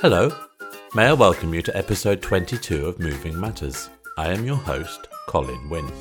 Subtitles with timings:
[0.00, 0.34] Hello.
[0.94, 3.90] May I welcome you to episode 22 of Moving Matters.
[4.16, 5.92] I am your host, Colin Wynn.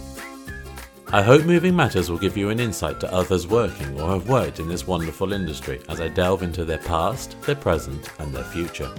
[1.11, 4.61] I hope Moving Matters will give you an insight to others working or have worked
[4.61, 8.89] in this wonderful industry as I delve into their past, their present, and their future.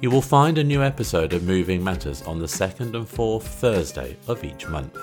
[0.00, 4.16] You will find a new episode of Moving Matters on the second and fourth Thursday
[4.26, 4.98] of each month.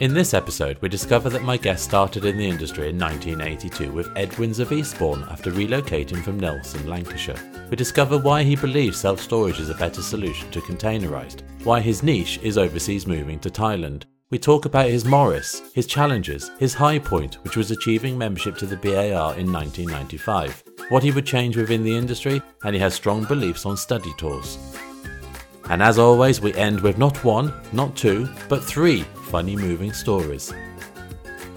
[0.00, 4.08] In this episode, we discover that my guest started in the industry in 1982 with
[4.14, 7.66] Edwins of Eastbourne after relocating from Nelson, Lancashire.
[7.68, 12.04] We discover why he believes self storage is a better solution to containerised, why his
[12.04, 14.04] niche is overseas moving to Thailand.
[14.30, 18.66] We talk about his Morris, his challenges, his high point, which was achieving membership to
[18.66, 23.24] the BAR in 1995, what he would change within the industry, and he has strong
[23.24, 24.58] beliefs on study tours.
[25.70, 30.52] And as always, we end with not one, not two, but three funny moving stories.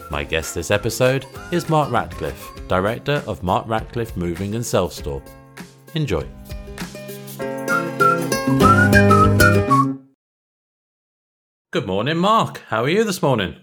[0.09, 5.23] My guest this episode is Mark Ratcliffe, director of Mark Ratcliffe Moving and Self Store.
[5.95, 6.27] Enjoy.
[11.71, 12.63] Good morning, Mark.
[12.67, 13.55] How are you this morning?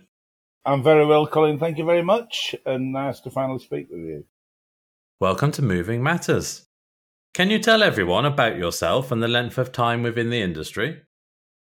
[0.65, 1.59] I'm very well, Colin.
[1.59, 4.25] Thank you very much, and nice to finally speak with you.
[5.21, 6.68] Welcome to Moving Matters.
[7.35, 11.03] Can you tell everyone about yourself and the length of time within the industry?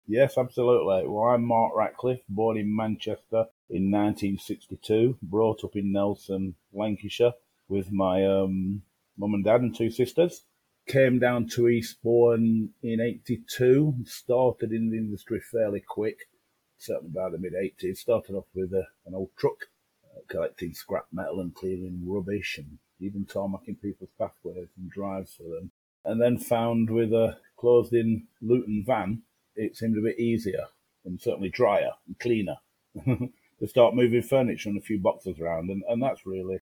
[0.07, 1.07] Yes, absolutely.
[1.07, 7.35] Well, I'm Mark Ratcliffe, born in Manchester in 1962, brought up in Nelson, Lancashire,
[7.69, 8.81] with my um,
[9.19, 10.45] mum and dad and two sisters.
[10.87, 16.31] Came down to Eastbourne in 82, started in the industry fairly quick,
[16.79, 17.99] certainly by the mid 80s.
[17.99, 19.67] Started off with a, an old truck,
[20.07, 25.45] uh, collecting scrap metal and clearing rubbish and even tarmacking people's pathways and drives for
[25.45, 25.71] them.
[26.05, 29.23] And then found with a closed in Luton van,
[29.57, 30.67] it seemed a bit easier
[31.05, 32.57] and certainly drier and cleaner
[33.05, 35.71] to start moving furniture and a few boxes around.
[35.71, 36.61] And, and that's really,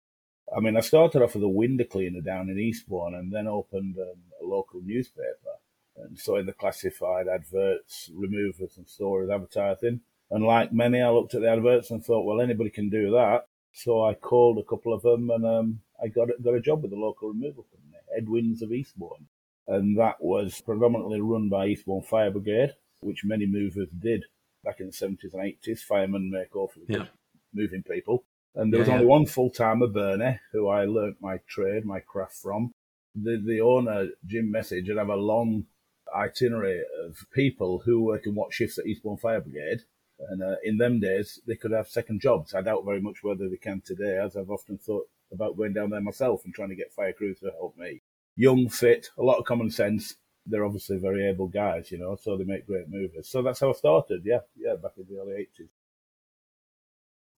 [0.54, 3.96] I mean, I started off as a window cleaner down in Eastbourne and then opened
[3.98, 5.56] um, a local newspaper.
[5.96, 10.00] And so in the classified adverts, removers and storers advertising.
[10.30, 13.46] And like many, I looked at the adverts and thought, well, anybody can do that.
[13.72, 16.90] So I called a couple of them and um, I got, got a job with
[16.90, 19.26] the local removal company, Edwins of Eastbourne.
[19.68, 24.24] And that was predominantly run by Eastbourne Fire Brigade which many movers did
[24.64, 25.80] back in the 70s and 80s.
[25.80, 26.98] Firemen make awfully yeah.
[26.98, 27.08] good
[27.54, 28.24] moving people.
[28.54, 29.10] And there was yeah, only yeah.
[29.10, 32.72] one full timer, Bernie, who I learnt my trade, my craft from.
[33.14, 35.66] The, the owner, Jim Message, would have a long
[36.14, 39.82] itinerary of people who work in what shifts at Eastbourne Fire Brigade.
[40.30, 42.54] And uh, in them days, they could have second jobs.
[42.54, 45.90] I doubt very much whether they can today, as I've often thought about going down
[45.90, 48.02] there myself and trying to get fire crews to help me.
[48.36, 50.14] Young, fit, a lot of common sense,
[50.46, 53.28] they're obviously very able guys, you know, so they make great movies.
[53.28, 55.68] So that's how I started, yeah, yeah, back in the early 80s.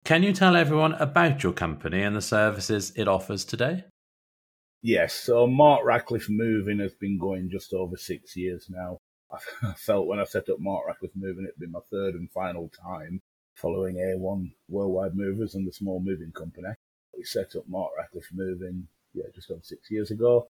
[0.04, 3.84] Can you tell everyone about your company and the services it offers today?
[4.82, 8.98] Yes, so Mark Ratcliffe Moving has been going just over six years now.
[9.62, 12.70] I felt when I set up Mark Ratcliffe Moving, it'd be my third and final
[12.70, 13.20] time
[13.54, 16.68] following A1 Worldwide Movers and the small moving company.
[17.18, 20.48] We set up Mark Ratcliffe Moving, yeah, just over six years ago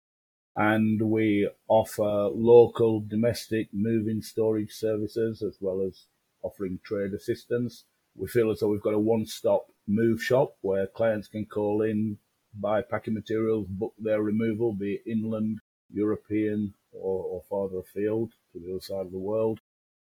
[0.58, 6.06] and we offer local domestic moving storage services as well as
[6.42, 7.84] offering trade assistance.
[8.16, 12.18] We feel as though we've got a one-stop move shop where clients can call in,
[12.52, 15.60] buy packing materials, book their removal, be it inland,
[15.92, 19.60] European, or, or farther afield to the other side of the world.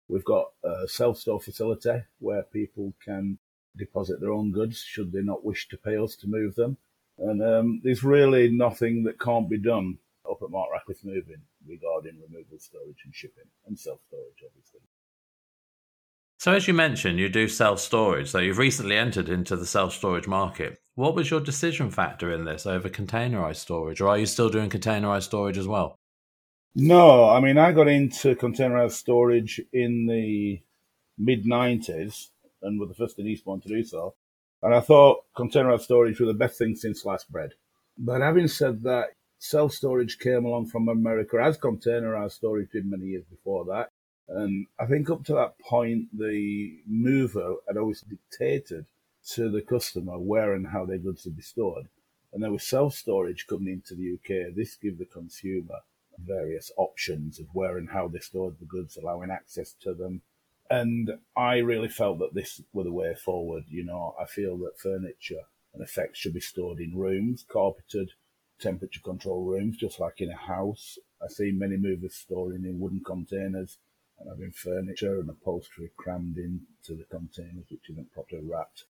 [0.07, 3.39] We've got a self-store facility where people can
[3.77, 6.77] deposit their own goods should they not wish to pay us to move them.
[7.17, 9.97] And um, there's really nothing that can't be done
[10.29, 14.79] up at Mark Ratcliffe Moving regarding removal storage and shipping and self storage, obviously.
[16.39, 18.29] So, as you mentioned, you do self storage.
[18.29, 20.79] So, you've recently entered into the self storage market.
[20.95, 24.69] What was your decision factor in this over containerized storage, or are you still doing
[24.69, 25.97] containerized storage as well?
[26.75, 30.61] No, I mean, I got into containerized storage in the
[31.17, 32.29] mid 90s
[32.63, 34.15] and were the first in Eastbourne to do so.
[34.61, 37.51] And I thought containerized storage was the best thing since sliced bread.
[37.97, 43.07] But having said that, self storage came along from America as containerized storage did many
[43.07, 43.89] years before that.
[44.29, 48.85] And I think up to that point, the mover had always dictated
[49.31, 51.87] to the customer where and how their goods would be stored.
[52.31, 54.55] And there was self storage coming into the UK.
[54.55, 55.79] This gave the consumer
[56.17, 60.21] various options of where and how they stored the goods, allowing access to them.
[60.73, 63.65] And I really felt that this was the way forward.
[63.69, 68.09] You know, I feel that furniture and effects should be stored in rooms, carpeted,
[68.59, 70.97] temperature control rooms, just like in a house.
[71.23, 73.77] I see many movers storing in wooden containers
[74.17, 78.85] and having furniture and upholstery crammed into the containers, which isn't properly wrapped.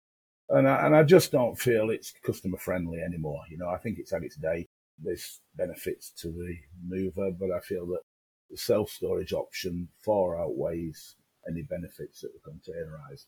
[0.49, 3.41] And I, and I just don't feel it's customer friendly anymore.
[3.49, 4.67] You know, I think it's had its day.
[5.03, 6.57] there's benefits to the
[6.87, 8.01] mover, but I feel that
[8.49, 11.15] the self-storage option far outweighs
[11.47, 13.25] any benefits that the containerized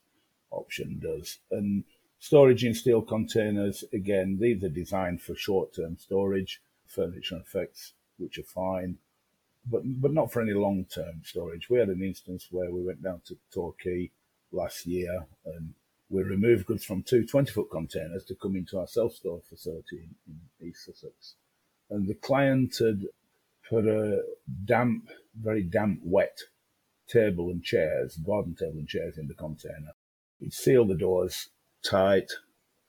[0.51, 1.39] option does.
[1.51, 1.83] And
[2.19, 8.37] storage in steel containers, again, these are designed for short-term storage, furniture and effects, which
[8.37, 8.97] are fine,
[9.65, 11.69] but but not for any long-term storage.
[11.69, 14.11] We had an instance where we went down to Torquay
[14.51, 15.73] last year and
[16.09, 20.69] we removed goods from two 20-foot containers to come into our self-storage facility in, in
[20.69, 21.35] East Sussex.
[21.89, 23.01] And the client had
[23.67, 24.21] put a
[24.65, 25.09] damp,
[25.41, 26.37] very damp, wet
[27.07, 29.93] table and chairs, garden table and chairs in the container.
[30.39, 31.49] He'd sealed the doors
[31.83, 32.31] tight,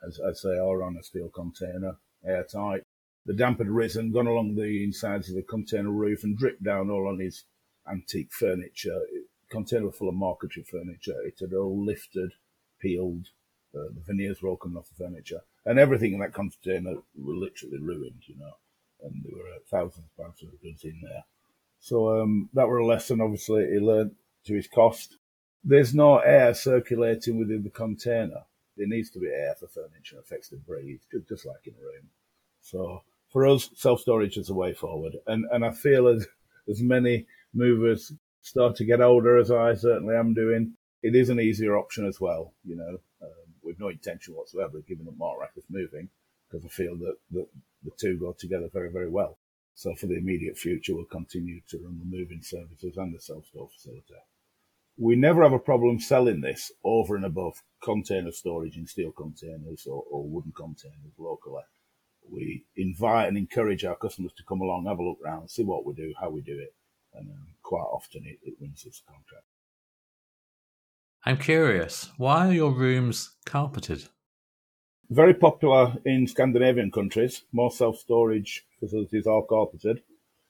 [0.06, 2.82] as, as they are on a steel container, airtight.
[3.26, 6.90] The damp had risen, gone along the insides of the container roof and dripped down
[6.90, 7.44] all on his
[7.90, 9.00] antique furniture.
[9.10, 11.20] It, container full of marquetry furniture.
[11.24, 12.32] It had all lifted,
[12.80, 13.28] peeled.
[13.74, 15.40] Uh, the veneers were all coming off the furniture.
[15.64, 18.52] And everything in that container were literally ruined, you know.
[19.02, 21.24] And there were thousands of pounds of goods in there.
[21.84, 24.12] So um, that were a lesson, obviously, he learned
[24.46, 25.18] to his cost.
[25.62, 28.44] There's no air circulating within the container.
[28.78, 32.08] There needs to be air for furniture effects to breathe, just like in a room.
[32.62, 35.16] So for us, self storage is the way forward.
[35.26, 36.26] And and I feel as
[36.70, 40.72] as many movers start to get older, as I certainly am doing,
[41.02, 42.54] it is an easier option as well.
[42.64, 46.08] You know, um, with no intention whatsoever of giving up Mark Ratcliffe moving
[46.48, 47.46] because I feel that, that
[47.84, 49.36] the two go together very very well.
[49.74, 53.46] So for the immediate future, we'll continue to run the moving services and the self
[53.46, 54.14] store facility.
[54.96, 59.86] We never have a problem selling this over and above container storage in steel containers
[59.86, 61.64] or, or wooden containers locally
[62.30, 65.84] we invite and encourage our customers to come along, have a look around, see what
[65.84, 66.74] we do, how we do it,
[67.14, 69.44] and um, quite often it, it wins us a contract.
[71.26, 74.08] I'm curious, why are your rooms carpeted?
[75.10, 77.42] Very popular in Scandinavian countries.
[77.52, 80.02] more self storage facilities are carpeted.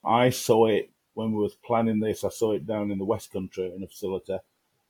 [0.03, 2.23] I saw it when we was planning this.
[2.23, 4.37] I saw it down in the West Country in a facility,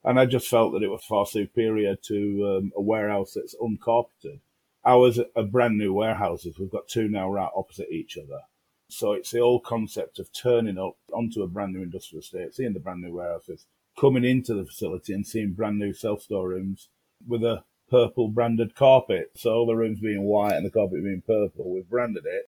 [0.04, 4.40] and I just felt that it was far superior to um, a warehouse that's uncarpeted
[4.86, 6.60] ours are brand new warehouses.
[6.60, 8.42] We've got two now right opposite each other.
[8.88, 12.74] So it's the old concept of turning up onto a brand new industrial estate, seeing
[12.74, 13.66] the brand new warehouses,
[14.00, 16.90] coming into the facility and seeing brand new self-store rooms
[17.28, 19.32] with a purple branded carpet.
[19.36, 22.50] So the rooms being white and the carpet being purple, we've branded it.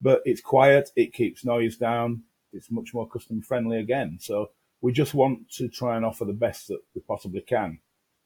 [0.00, 4.18] But it's quiet, it keeps noise down, it's much more customer friendly again.
[4.20, 4.50] So
[4.80, 7.78] we just want to try and offer the best that we possibly can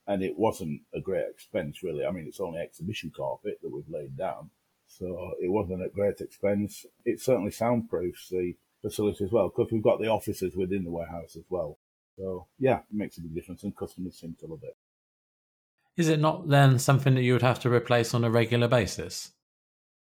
[0.08, 2.04] and it wasn't a great expense really.
[2.04, 4.50] I mean, it's only exhibition carpet that we've laid down,
[4.86, 6.86] so it wasn't a great expense.
[7.04, 11.36] It certainly soundproofs the facility as well because we've got the offices within the warehouse
[11.36, 11.78] as well.
[12.16, 14.76] So yeah, it makes a big difference, and customers seem to love it.
[15.98, 19.32] Is it not then something that you would have to replace on a regular basis?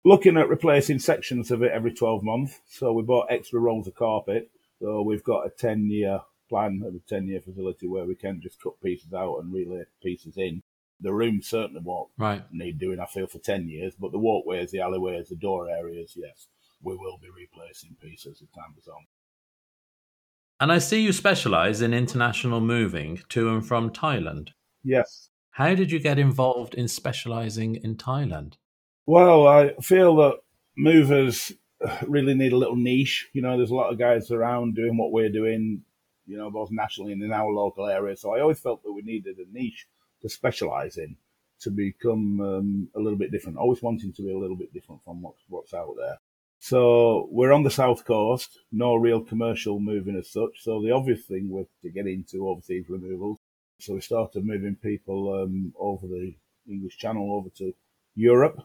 [0.05, 2.59] Looking at replacing sections of it every 12 months.
[2.69, 4.51] So we bought extra rolls of carpet.
[4.79, 8.39] So we've got a 10 year plan of a 10 year facility where we can
[8.39, 10.61] just cut pieces out and relay pieces in.
[11.01, 12.43] The room certainly won't right.
[12.51, 16.13] need doing, I feel, for 10 years, but the walkways, the alleyways, the door areas,
[16.15, 16.47] yes,
[16.83, 19.05] we will be replacing pieces as time goes on.
[20.59, 24.49] And I see you specialise in international moving to and from Thailand.
[24.83, 25.28] Yes.
[25.59, 28.53] How did you get involved in specialising in Thailand?
[29.05, 30.37] Well, I feel that
[30.77, 31.51] movers
[32.07, 33.27] really need a little niche.
[33.33, 35.81] You know, there's a lot of guys around doing what we're doing,
[36.25, 38.15] you know, both nationally and in our local area.
[38.15, 39.85] So I always felt that we needed a niche
[40.21, 41.17] to specialize in
[41.59, 45.03] to become um, a little bit different, always wanting to be a little bit different
[45.03, 46.19] from what's, what's out there.
[46.59, 50.63] So we're on the south coast, no real commercial moving as such.
[50.63, 53.39] So the obvious thing was to get into overseas removals.
[53.79, 56.35] So we started moving people um, over the
[56.69, 57.73] English Channel over to
[58.13, 58.61] Europe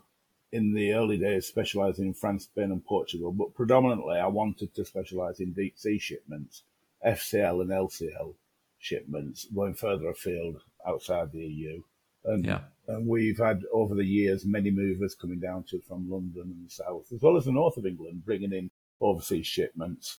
[0.51, 3.33] in the early days, specializing in France, Spain, and Portugal.
[3.33, 6.63] But predominantly, I wanted to specialize in deep sea shipments
[7.07, 8.35] FCL and LCL
[8.79, 11.83] shipments going further afield outside the EU.
[12.25, 12.61] And, yeah.
[12.89, 16.71] and we've had over the years many movers coming down to from London and the
[16.71, 20.19] south, as well as the north of England, bringing in overseas shipments.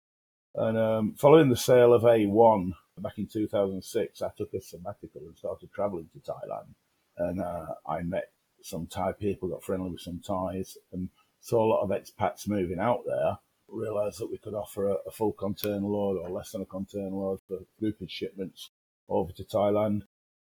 [0.54, 2.72] And um, following the sale of A1
[3.02, 6.74] back in 2006, I took a sabbatical and started traveling to Thailand.
[7.18, 8.30] And uh, I met
[8.62, 11.08] some Thai people, got friendly with some Thais, and
[11.40, 13.38] saw a lot of expats moving out there
[13.68, 17.10] realised that we could offer a, a, full container load or less than a container
[17.10, 18.70] load for groupage shipments
[19.08, 20.02] over to Thailand.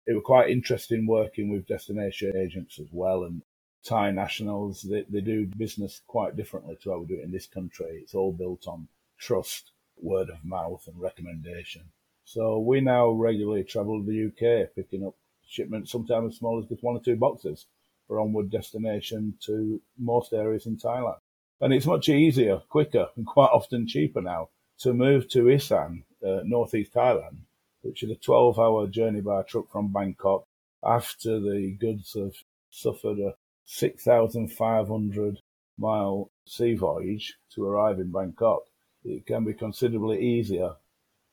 [0.07, 3.41] It was quite interesting working with destination agents as well and
[3.83, 4.81] Thai nationals.
[4.81, 7.99] They, they do business quite differently to how we do it in this country.
[8.01, 8.87] It's all built on
[9.17, 11.83] trust, word of mouth and recommendation.
[12.31, 15.15] So we now regularly travel to the UK, picking up
[15.48, 17.65] shipments, sometimes as small as just one or two boxes
[18.05, 21.17] for onward destination to most areas in Thailand.
[21.59, 24.50] And it's much easier, quicker, and quite often cheaper now
[24.81, 27.38] to move to Isan, uh, northeast Thailand,
[27.81, 30.45] which is a 12 hour journey by truck from Bangkok
[30.83, 32.36] after the goods have
[32.69, 33.33] suffered a
[33.65, 35.41] 6,500
[35.79, 38.67] mile sea voyage to arrive in Bangkok.
[39.03, 40.75] It can be considerably easier,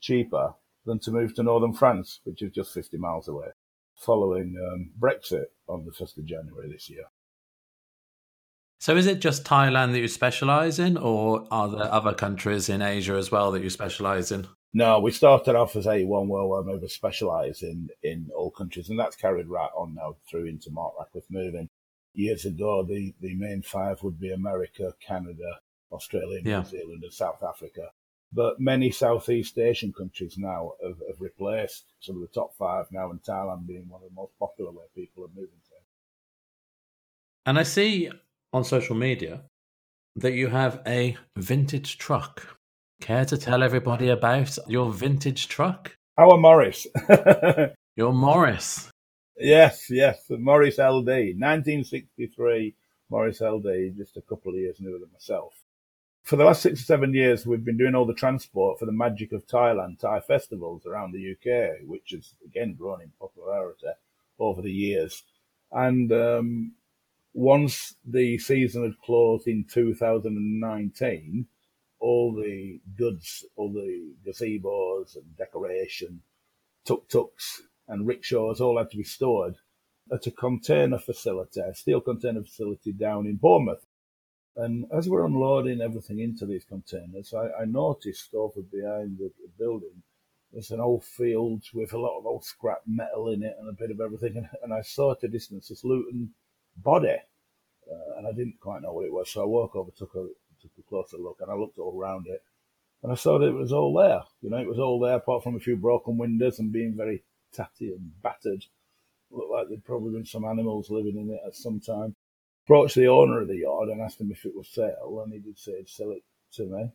[0.01, 0.55] cheaper
[0.87, 3.49] than to move to northern France, which is just 50 miles away,
[3.97, 7.05] following um, Brexit on the 1st of January this year.
[8.79, 12.83] So, is it just Thailand that you specialize in, or are there other countries in
[12.83, 14.47] Asia as well that you specialize in?
[14.75, 19.17] No, we started off as A1 Worldwide Mover specialise in, in all countries, and that's
[19.17, 21.71] carried right on now through into Mark Ratcliffe Moving.
[22.13, 26.65] Years ago, the, the main five would be America, Canada, Australia, New yeah.
[26.65, 27.89] Zealand, and South Africa.
[28.37, 33.11] But many Southeast Asian countries now have, have replaced some of the top five now,
[33.11, 35.75] and Thailand being one of the most popular where people are moving to.
[37.47, 38.11] And I see
[38.53, 39.45] on social media
[40.17, 42.59] that you have a vintage truck.
[43.01, 45.97] Care to tell everybody about your vintage truck?
[46.19, 46.87] Our Morris.
[47.97, 48.91] your Morris.
[49.39, 52.75] Yes, yes, the Morris LD, 1963
[53.09, 55.55] Morris LD, just a couple of years newer than myself.
[56.27, 58.91] For the last six or seven years, we've been doing all the transport for the
[58.91, 63.87] Magic of Thailand Thai festivals around the UK, which has again grown in popularity
[64.41, 65.23] over the years.
[65.71, 66.73] And um,
[67.33, 71.47] once the season had closed in 2019,
[72.01, 76.23] all the goods, all the gazebos and decoration,
[76.85, 79.59] tuk-tuks and rickshaws all had to be stored
[80.13, 83.87] at a container facility, a steel container facility down in Bournemouth.
[84.57, 89.51] And as we're unloading everything into these containers, I, I noticed over behind the, the,
[89.59, 90.03] building,
[90.51, 93.73] there's an old field with a lot of old scrap metal in it and a
[93.73, 94.39] bit of everything.
[94.39, 96.31] And, and I saw at a distance this Luton
[96.79, 97.17] body,
[97.91, 99.31] uh, and I didn't quite know what it was.
[99.31, 100.27] So I walked over, took a
[100.63, 102.43] took a closer look, and I looked all around it,
[103.03, 104.23] and I saw that it was all there.
[104.41, 107.25] You know, it was all there, apart from a few broken windows and being very
[107.53, 108.65] tatty and battered.
[109.31, 112.17] Looked like there'd probably been some animals living in it at some time.
[112.67, 115.39] Approached the owner of the yard and asked him if it was sale, and he
[115.39, 116.23] did say he'd sell it
[116.55, 116.91] to me.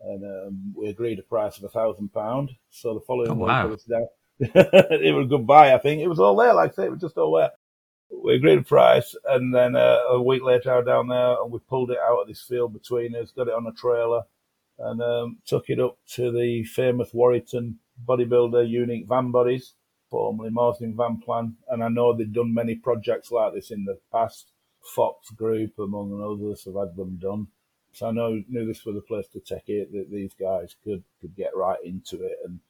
[0.00, 2.50] And um, we agreed a price of a thousand pound.
[2.70, 4.08] So the following oh, week, it was down.
[4.40, 6.02] it was a good buy, I think.
[6.02, 7.52] It was all there, like I say, it was just all there
[8.22, 11.50] we agreed a price, and then uh, a week later, I was down there and
[11.50, 14.22] we pulled it out of this field between us, got it on a trailer,
[14.78, 19.74] and um, took it up to the famous Warrington bodybuilder Unique Van Bodies,
[20.10, 21.56] formerly Marsden Van Plan.
[21.68, 24.52] And I know they've done many projects like this in the past.
[24.82, 27.48] Fox Group, among others, have had them done.
[27.92, 29.92] So I know knew this was the place to take it.
[29.92, 32.60] That these guys could could get right into it and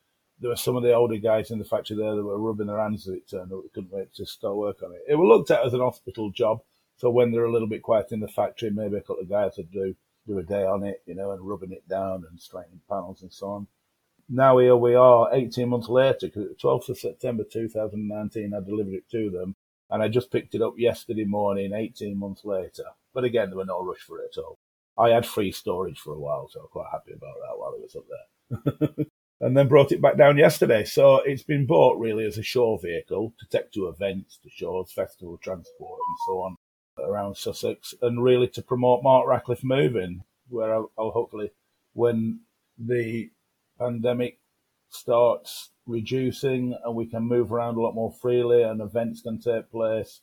[0.42, 2.80] there were some of the older guys in the factory there that were rubbing their
[2.80, 3.62] hands as it turned out.
[3.62, 5.02] They couldn't wait to start work on it.
[5.08, 6.62] It was looked at as an hospital job.
[6.96, 9.52] So when they're a little bit quiet in the factory, maybe a couple of guys
[9.56, 9.94] would do,
[10.26, 13.32] do a day on it, you know, and rubbing it down and straightening panels and
[13.32, 13.66] so on.
[14.28, 19.08] Now here we are 18 months later, because 12th of September 2019, I delivered it
[19.10, 19.54] to them.
[19.92, 22.84] And I just picked it up yesterday morning, 18 months later.
[23.12, 24.58] But again, there were no rush for it at all.
[24.98, 27.82] I had free storage for a while, so I'm quite happy about that while it
[27.82, 29.06] was up there.
[29.42, 30.84] and then brought it back down yesterday.
[30.84, 34.92] So it's been bought really as a show vehicle to take to events, to shows,
[34.92, 36.56] festival transport, and so on
[36.98, 41.50] around Sussex, and really to promote Mark Ratcliffe moving, where I'll, I'll hopefully,
[41.92, 42.40] when
[42.78, 43.30] the
[43.78, 44.38] pandemic
[44.88, 49.70] starts reducing and we can move around a lot more freely and events can take
[49.70, 50.20] place.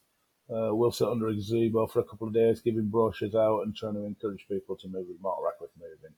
[0.49, 3.75] Uh, we'll sit under a gazebo for a couple of days, giving brochures out and
[3.75, 6.15] trying to encourage people to move with Mark Ratcliffe moving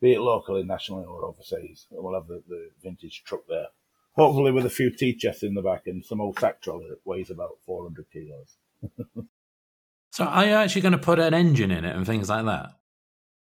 [0.00, 1.86] be it locally, nationally, or overseas.
[1.90, 3.66] We'll have the, the vintage truck there.
[4.12, 7.04] Hopefully, with a few tea chests in the back and some old sack trolley that
[7.04, 8.56] weighs about 400 kilos.
[10.10, 12.70] so, are you actually going to put an engine in it and things like that?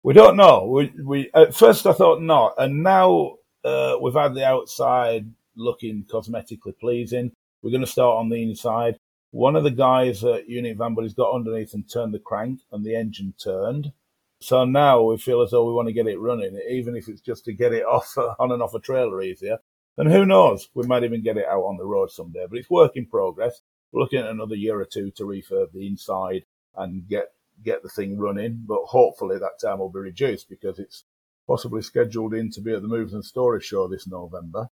[0.03, 0.67] We don't know.
[0.67, 6.05] We, we at first I thought not, and now uh, we've had the outside looking
[6.05, 7.33] cosmetically pleasing.
[7.63, 8.99] We're going to start on the inside.
[9.33, 12.85] One of the guys at Unique Van Bodies got underneath and turned the crank, and
[12.85, 13.93] the engine turned.
[14.41, 17.21] So now we feel as though we want to get it running, even if it's
[17.21, 19.59] just to get it off on and off a trailer easier.
[19.99, 22.47] And who knows, we might even get it out on the road someday.
[22.49, 23.63] But it's work in progress.
[23.91, 26.45] We're looking at another year or two to refurb the inside
[26.77, 27.33] and get
[27.65, 28.63] get the thing running.
[28.67, 31.05] But hopefully that time will be reduced because it's
[31.47, 34.69] possibly scheduled in to be at the Moves and Storage Show this November.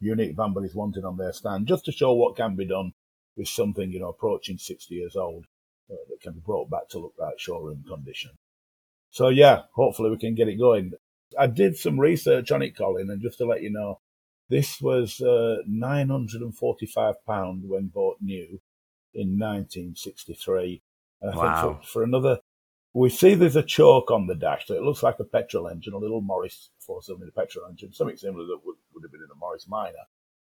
[0.00, 2.92] Unique Van is wanted on their stand just to show what can be done
[3.36, 5.46] with something, you know, approaching 60 years old
[5.90, 8.32] uh, that can be brought back to look like showroom condition.
[9.10, 10.92] So yeah, hopefully we can get it going.
[11.38, 14.00] I did some research on it, Colin, and just to let you know,
[14.48, 17.14] this was uh, £945
[17.66, 18.60] when bought new
[19.14, 20.82] in 1963.
[21.20, 21.42] And I wow.
[21.42, 22.38] think for, for, another
[22.98, 25.92] we see there's a choke on the dash, so it looks like a petrol engine,
[25.92, 29.38] a little Morris four-cylinder petrol engine, something similar that would, would have been in a
[29.38, 29.92] Morris Minor.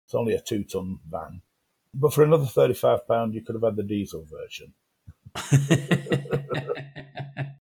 [0.06, 1.42] It's only a two-ton van,
[1.92, 4.72] but for another thirty-five pound, you could have had the diesel version.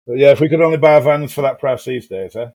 [0.06, 2.50] but yeah, if we could only buy vans for that price these days, eh?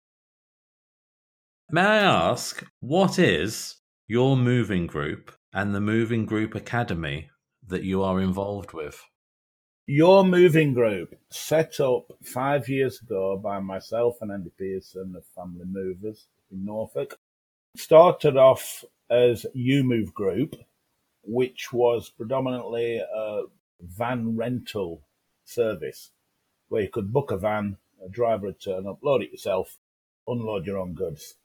[1.72, 3.78] May I ask, what is
[4.08, 7.30] your moving group and the Moving Group Academy
[7.68, 9.04] that you are involved with?
[9.86, 15.66] Your moving group, set up five years ago by myself and Andy Pearson of Family
[15.66, 17.20] Movers in Norfolk,
[17.76, 20.56] started off as You Move Group,
[21.22, 23.44] which was predominantly a
[23.82, 25.02] van rental
[25.44, 26.12] service
[26.70, 29.80] where you could book a van, a driver would turn up, load it yourself,
[30.26, 31.36] unload your own goods.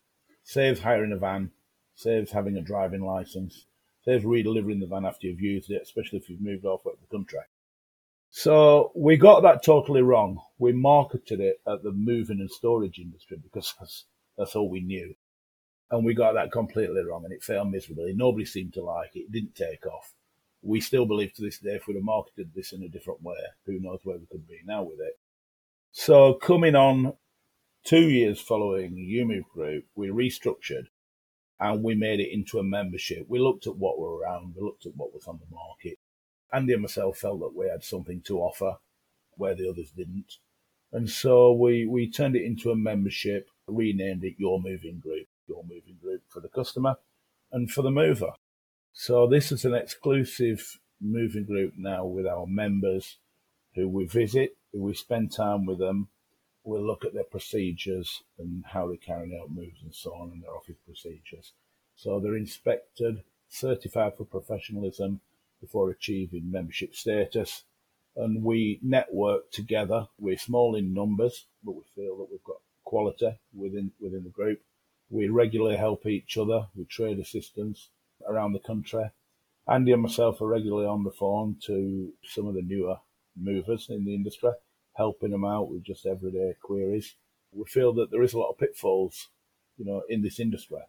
[0.45, 1.51] Saves hiring a van,
[1.97, 3.65] saves having a driving license,
[4.05, 7.41] saves redelivering the van after you've used it, especially if you've moved off the country.
[8.31, 10.41] So we got that totally wrong.
[10.59, 14.05] We marketed it at the moving and storage industry because that's,
[14.37, 15.15] that's all we knew.
[15.91, 18.13] And we got that completely wrong and it failed miserably.
[18.15, 19.21] Nobody seemed to like it.
[19.21, 20.13] It didn't take off.
[20.61, 23.37] We still believe to this day if we'd have marketed this in a different way,
[23.65, 25.19] who knows where we could be now with it.
[25.93, 27.15] So coming on
[27.85, 30.89] two years following UMove Group, we restructured
[31.59, 33.25] and we made it into a membership.
[33.29, 35.99] We looked at what were around, we looked at what was on the market,
[36.53, 38.79] Andy and myself felt that we had something to offer
[39.37, 40.39] where the others didn't.
[40.93, 45.63] And so we, we turned it into a membership, renamed it Your Moving Group, Your
[45.63, 46.97] Moving Group for the customer
[47.53, 48.33] and for the mover.
[48.93, 53.19] So this is an exclusive moving group now with our members
[53.75, 56.09] who we visit, who we spend time with them.
[56.65, 60.43] We'll look at their procedures and how they're carrying out moves and so on and
[60.43, 61.53] their office procedures.
[61.97, 65.21] So they're inspected, certified for professionalism,
[65.61, 67.65] before achieving membership status.
[68.17, 70.09] And we network together.
[70.19, 74.61] We're small in numbers, but we feel that we've got quality within within the group.
[75.11, 77.91] We regularly help each other with trade assistance
[78.29, 79.11] around the country.
[79.69, 82.97] Andy and myself are regularly on the phone to some of the newer
[83.37, 84.51] movers in the industry,
[84.95, 87.15] helping them out with just everyday queries.
[87.53, 89.29] We feel that there is a lot of pitfalls,
[89.77, 90.81] you know, in this industry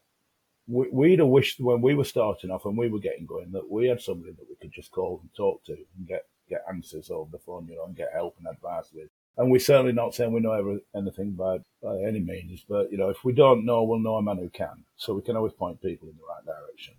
[0.70, 3.70] we, would have wished when we were starting off and we were getting going that
[3.70, 7.12] we had somebody that we could just call and talk to and get get answers
[7.12, 9.08] over the phone, you know, and get help and advice with.
[9.38, 12.98] And we're certainly not saying we know every, anything by, by any means, but you
[12.98, 14.84] know, if we don't know, we'll know a man who can.
[14.98, 16.96] So we can always point people in the right direction.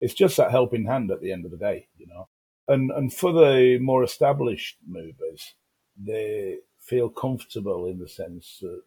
[0.00, 2.28] It's just that helping hand at the end of the day, you know.
[2.68, 5.54] And and for the more established movers,
[5.96, 8.82] they feel comfortable in the sense that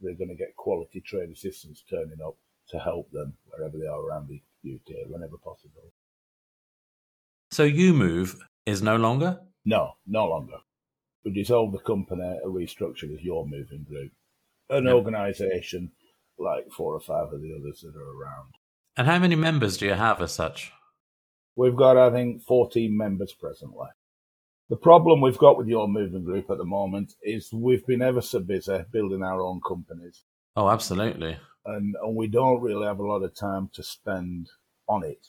[0.00, 2.36] they're going to get quality trade assistance turning up
[2.72, 5.92] to help them wherever they are around the UK whenever possible.
[7.50, 9.40] So you move is no longer?
[9.64, 10.56] No, no longer.
[11.24, 14.10] We dissolved the company, a restructured as your moving group,
[14.70, 15.92] an organisation
[16.38, 18.54] like four or five of the others that are around.
[18.96, 20.72] And how many members do you have as such?
[21.54, 23.88] We've got, I think, 14 members presently.
[24.70, 28.22] The problem we've got with your moving group at the moment is we've been ever
[28.22, 30.24] so busy building our own companies.
[30.56, 34.50] Oh, absolutely and, and we don't really have a lot of time to spend
[34.88, 35.28] on it,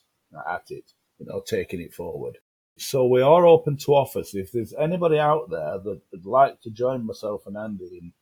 [0.49, 2.37] at it, you know, taking it forward.
[2.77, 4.33] So we are open to offers.
[4.33, 8.13] If there's anybody out there that would like to join myself and Andy in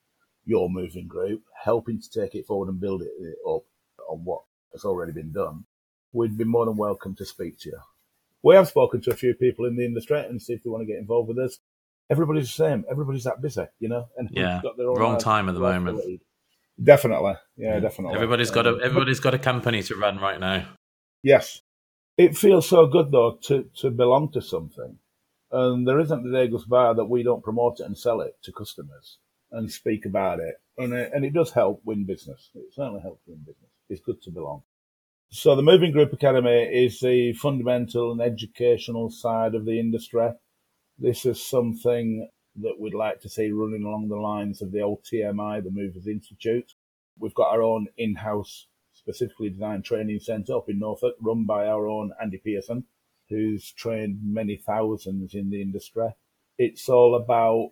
[0.46, 3.12] your moving group, helping to take it forward and build it
[3.48, 3.64] up
[4.10, 4.42] on what
[4.74, 5.66] has already been done,
[6.12, 7.80] we'd be more than welcome to speak to you.
[8.44, 10.82] We have spoken to a few people in the industry and see if they want
[10.82, 11.60] to get involved with us.
[12.10, 12.84] Everybody's the same.
[12.90, 14.10] Everybody's that busy, you know.
[14.18, 16.22] And yeah, got their own wrong time at the moment.
[16.82, 17.36] Definitely.
[17.58, 18.16] Yeah, definitely.
[18.16, 20.68] Everybody's got a um, everybody's got a company to run right now.
[21.24, 21.62] Yes.
[22.18, 24.98] It feels so good though to, to belong to something.
[25.52, 28.38] And there isn't the day goes by that we don't promote it and sell it
[28.44, 29.18] to customers
[29.52, 30.56] and speak about it.
[30.78, 32.50] And it, and it does help win business.
[32.56, 33.70] It certainly helps win business.
[33.90, 34.64] It's good to belong.
[35.30, 40.30] So the Moving Group Academy is the fundamental and educational side of the industry.
[40.98, 42.30] This is something
[42.62, 46.08] that we'd like to see running along the lines of the old TMI, the Movers
[46.08, 46.74] Institute.
[47.20, 51.88] We've got our own in-house specifically designed training centre up in Norfolk, run by our
[51.88, 52.86] own Andy Pearson,
[53.30, 56.10] who's trained many thousands in the industry.
[56.58, 57.72] It's all about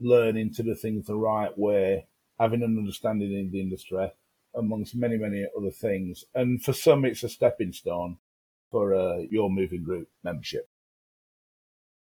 [0.00, 2.06] learning to do things the right way,
[2.38, 4.12] having an understanding in the industry,
[4.54, 6.24] amongst many, many other things.
[6.34, 8.18] And for some, it's a stepping stone
[8.70, 10.68] for uh, your moving group membership.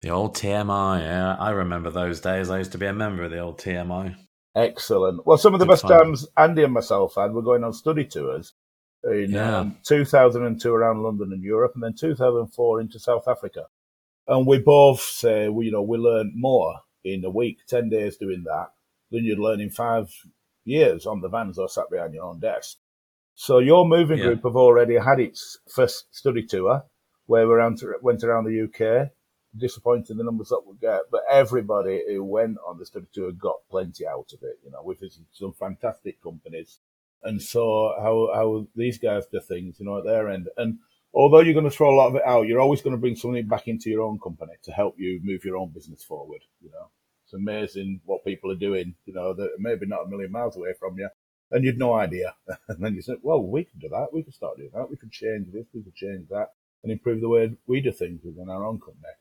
[0.03, 2.51] The old TMI, yeah, I remember those days.
[2.51, 4.15] I used to be a member of the old TMI.
[4.55, 5.27] Excellent.
[5.27, 5.99] Well, some of the Good best fun.
[5.99, 8.55] times Andy and myself had were going on study tours
[9.05, 9.59] in yeah.
[9.59, 13.67] um, 2002 around London and Europe, and then 2004 into South Africa.
[14.27, 18.17] And we both say, we, you know, we learned more in a week, 10 days
[18.17, 18.69] doing that,
[19.11, 20.13] than you'd learn in five
[20.65, 22.77] years on the vans or sat behind your own desk.
[23.35, 24.27] So your moving Yeah.
[24.27, 26.85] group have already had its first study tour
[27.27, 29.11] where we went went around the UK.
[29.59, 33.57] Disappointing the numbers that we get, but everybody who went on the study tour got
[33.71, 34.59] plenty out of it.
[34.65, 36.79] You know, we visited some fantastic companies
[37.23, 39.81] and saw how how these guys do things.
[39.81, 40.49] You know, at their end.
[40.57, 40.79] And
[41.15, 43.17] although you're going to throw a lot of it out, you're always going to bring
[43.17, 46.43] something back into your own company to help you move your own business forward.
[46.63, 46.89] You know,
[47.25, 48.95] it's amazing what people are doing.
[49.07, 51.09] You know, that maybe not a million miles away from you,
[51.51, 52.35] and you'd no idea.
[52.69, 54.09] and then you said, well, we can do that.
[54.13, 54.91] We can start doing that.
[54.91, 55.67] We can change this.
[55.75, 59.15] We can change that, and improve the way we do things within our own company.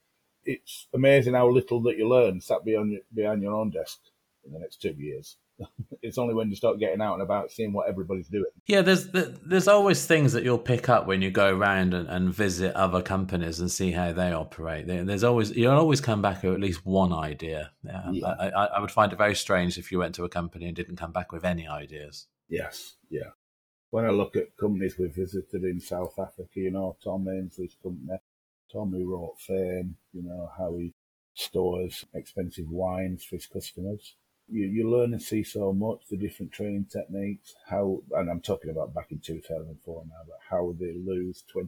[0.48, 4.00] It's amazing how little that you learn sat behind your, behind your own desk
[4.46, 5.38] in the next two years.
[6.02, 8.46] it's only when you start getting out and about, seeing what everybody's doing.
[8.68, 12.34] Yeah, there's there's always things that you'll pick up when you go around and, and
[12.34, 14.88] visit other companies and see how they operate.
[14.88, 17.72] There's always you'll always come back with at least one idea.
[17.84, 18.28] Yeah, Yeah.
[18.28, 20.76] I, I, I would find it very strange if you went to a company and
[20.76, 22.28] didn't come back with any ideas.
[22.50, 23.32] Yes, yeah.
[23.90, 28.18] When I look at companies we've visited in South Africa, you know, Tom Ainsley's company,
[28.72, 30.94] Tom who wrote Fame, you know, how he
[31.34, 34.16] stores expensive wines for his customers.
[34.50, 38.72] You, you learn and see so much, the different training techniques, how, and I'm talking
[38.72, 41.68] about back in 2004 now, but how they lose 20%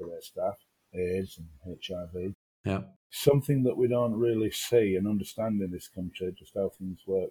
[0.00, 0.56] of their staff,
[0.94, 2.34] AIDS and HIV.
[2.64, 2.80] Yeah,
[3.10, 7.30] Something that we don't really see and understand in this country, just how things work.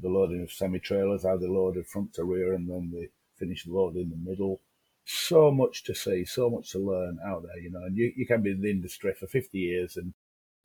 [0.00, 4.02] The loading of semi-trailers, how they loaded front to rear and then they finish loading
[4.02, 4.60] in the middle.
[5.06, 8.26] So much to see, so much to learn out there, you know, and you, you
[8.26, 10.14] can be in the industry for 50 years and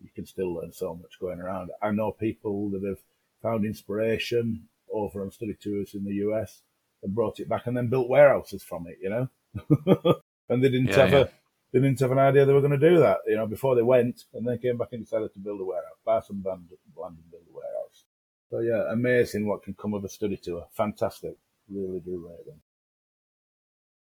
[0.01, 1.71] you can still learn so much going around.
[1.81, 2.99] I know people that have
[3.41, 6.61] found inspiration over on study tours in the US
[7.03, 9.29] and brought it back and then built warehouses from it, you know.
[10.49, 11.23] and they didn't Yeah, have yeah.
[11.25, 11.29] a
[11.71, 13.83] they didn't have an idea they were going to do that, you know, before they
[13.83, 17.15] went, and then came back and decided to build a warehouse, buy some land, land
[17.17, 18.05] and build a warehouse.
[18.49, 20.65] So yeah, amazing what can come of a study tour.
[20.73, 21.35] Fantastic,
[21.69, 22.61] really do rate them.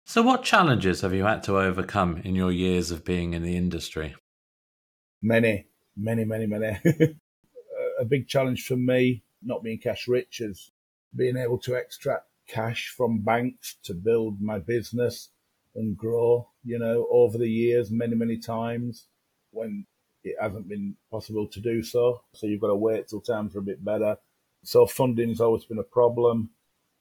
[0.07, 3.57] So, what challenges have you had to overcome in your years of being in the
[3.57, 4.15] industry?
[5.23, 5.65] Many,
[5.97, 6.79] many, many, many.
[7.99, 10.71] a big challenge for me, not being cash rich, is
[11.15, 15.29] being able to extract cash from banks to build my business
[15.73, 19.07] and grow, you know, over the years, many, many times
[19.49, 19.87] when
[20.23, 22.21] it hasn't been possible to do so.
[22.33, 24.17] So you've got to wait till times are a bit better.
[24.63, 26.51] So funding's always been a problem.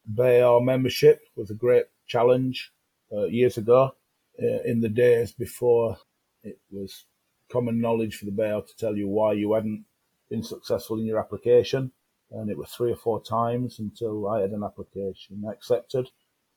[0.07, 2.73] BAR membership was a great challenge
[3.16, 3.94] uh, years ago,
[4.42, 5.96] uh, in the days before
[6.42, 7.05] it was
[7.50, 9.85] common knowledge for the BAR to tell you why you hadn't
[10.29, 11.92] been successful in your application.
[12.31, 16.11] And it was three or four times until I had an application accepted.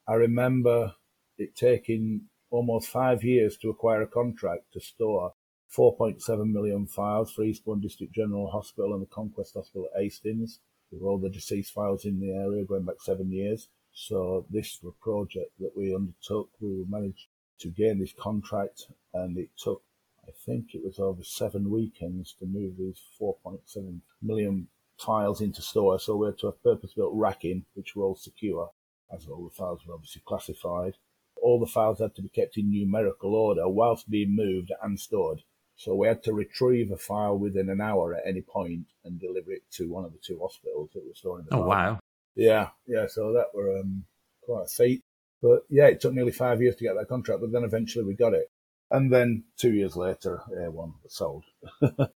[0.08, 0.94] I remember
[1.38, 5.34] it taking almost five years to acquire a contract to store
[5.76, 10.60] 4.7 million files for Eastbourne District General Hospital and the Conquest Hospital at Hastings,
[10.92, 13.68] with all the deceased files in the area going back seven years.
[14.00, 16.50] So this was a project that we undertook.
[16.62, 17.26] We managed
[17.62, 19.82] to gain this contract and it took,
[20.28, 24.68] I think it was over seven weekends to move these 4.7 million
[25.00, 26.00] files into store.
[26.00, 28.70] So we had to have purpose-built racking, which were all secure,
[29.12, 30.94] as all the files were obviously classified.
[31.42, 35.42] All the files had to be kept in numerical order whilst being moved and stored.
[35.76, 39.52] So we had to retrieve a file within an hour at any point and deliver
[39.54, 41.68] it to one of the two hospitals that were storing the Oh, file.
[41.68, 42.00] wow.
[42.38, 43.08] Yeah, yeah.
[43.08, 44.06] So that were um,
[44.44, 45.04] quite a feat.
[45.42, 48.16] But yeah, it took nearly five years to get that contract, but then eventually we
[48.16, 48.50] got it.
[48.90, 51.44] And then two years later, A1 was sold.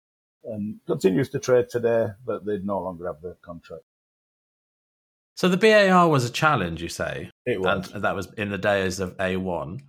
[0.44, 3.84] and continues to trade today, but they'd no longer have the contract.
[5.36, 7.32] So, the BAR was a challenge, you say?
[7.46, 7.92] It was.
[7.92, 9.80] And that was in the days of A1.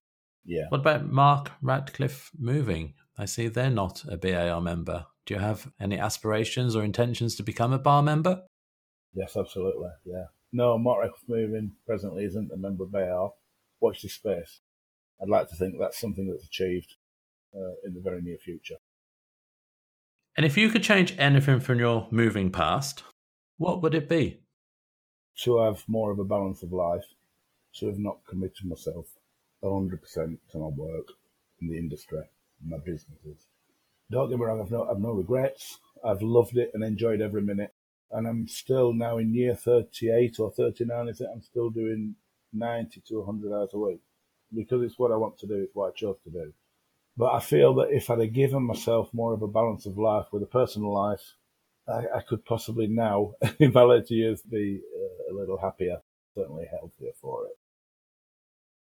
[0.45, 0.65] Yeah.
[0.71, 2.95] What about Mark Ratcliffe moving?
[3.19, 5.07] I see they're not a BAR member.
[5.27, 8.43] Do you have any aspirations or intentions to become a bar member?
[9.15, 9.91] Yes, absolutely.
[10.05, 10.27] Yeah.
[10.53, 13.33] No, Mark Ratcliffe Moving presently isn't a member of BAR.
[13.81, 14.61] Watch this space.
[15.21, 16.95] I'd like to think that's something that's achieved
[17.55, 18.77] uh, in the very near future.
[20.37, 23.03] And if you could change anything from your moving past,
[23.59, 24.41] what would it be?
[25.45, 27.05] To have more of a balance of life,
[27.75, 29.07] to have not committed myself
[29.63, 30.01] 100%
[30.51, 31.09] to my work
[31.61, 32.23] in the industry,
[32.61, 33.47] and my businesses.
[34.11, 35.79] Don't get me wrong, I've no, I've no regrets.
[36.05, 37.73] I've loved it and enjoyed every minute.
[38.13, 41.29] And I'm still now in year 38 or 39, is it?
[41.33, 42.15] I'm still doing
[42.53, 44.01] 90 to 100 hours a week
[44.55, 45.55] because it's what I want to do.
[45.55, 46.53] It's what I chose to do.
[47.17, 50.27] But I feel that if I'd have given myself more of a balance of life
[50.33, 51.23] with a personal life,
[51.89, 55.99] I, I could possibly now, in my later years, be uh, a little happier,
[56.35, 57.53] certainly healthier for it.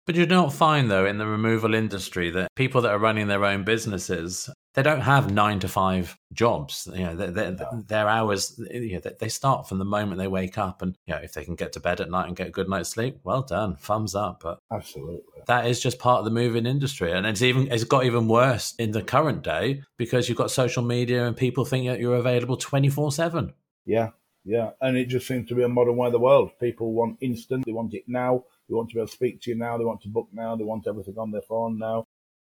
[0.07, 3.45] But you don't find, though, in the removal industry that people that are running their
[3.45, 4.49] own businesses,
[4.79, 6.89] they don't have nine to five jobs.
[6.95, 7.57] You know, their, their,
[7.89, 10.83] their hours, you know, they start from the moment they wake up.
[10.83, 12.69] And, you know, if they can get to bed at night and get a good
[12.69, 14.39] night's sleep, well done, thumbs up.
[14.45, 17.11] But absolutely, that is just part of the moving industry.
[17.11, 20.85] And it's even, it's got even worse in the current day because you've got social
[20.85, 23.53] media and people think that you're available 24 7.
[23.85, 24.11] Yeah.
[24.45, 24.71] Yeah.
[24.81, 26.53] And it just seems to be a modern way of the world.
[26.61, 28.45] People want instant, they want it now.
[28.69, 29.77] They want to be able to speak to you now.
[29.77, 30.55] They want to book now.
[30.55, 32.07] They want everything on their phone now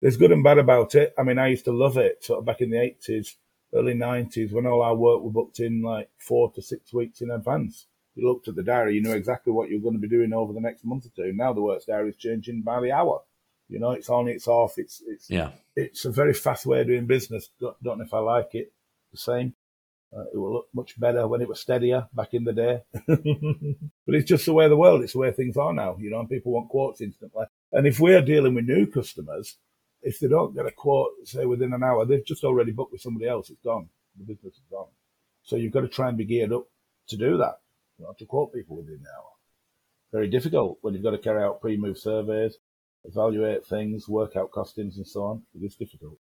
[0.03, 1.13] there's good and bad about it.
[1.17, 3.35] I mean, I used to love it sort of back in the 80s,
[3.73, 7.31] early 90s when all our work were booked in like four to six weeks in
[7.31, 7.87] advance.
[8.13, 10.33] You looked at the diary, you knew exactly what you were going to be doing
[10.33, 11.31] over the next month or two.
[11.31, 13.21] Now the work's diary is changing by the hour.
[13.69, 14.77] You know, it's on, it's off.
[14.77, 15.51] It's it's yeah.
[15.73, 17.49] It's a very fast way of doing business.
[17.61, 18.73] Don't, don't know if I like it.
[19.13, 19.55] The same.
[20.15, 22.81] Uh, it will look much better when it was steadier back in the day.
[23.07, 25.01] but it's just the way of the world.
[25.01, 25.95] It's the way things are now.
[25.97, 27.45] You know, and people want quotes instantly.
[27.71, 29.57] And if we're dealing with new customers,
[30.03, 33.01] if they don't get a quote, say within an hour, they've just already booked with
[33.01, 33.49] somebody else.
[33.49, 33.89] It's gone.
[34.17, 34.89] The business is gone.
[35.43, 36.67] So you've got to try and be geared up
[37.07, 37.59] to do that.
[37.97, 39.29] You know, to quote people within an hour.
[40.11, 42.57] Very difficult when you've got to carry out pre-move surveys,
[43.05, 45.43] evaluate things, work out costings and so on.
[45.55, 46.17] It is difficult.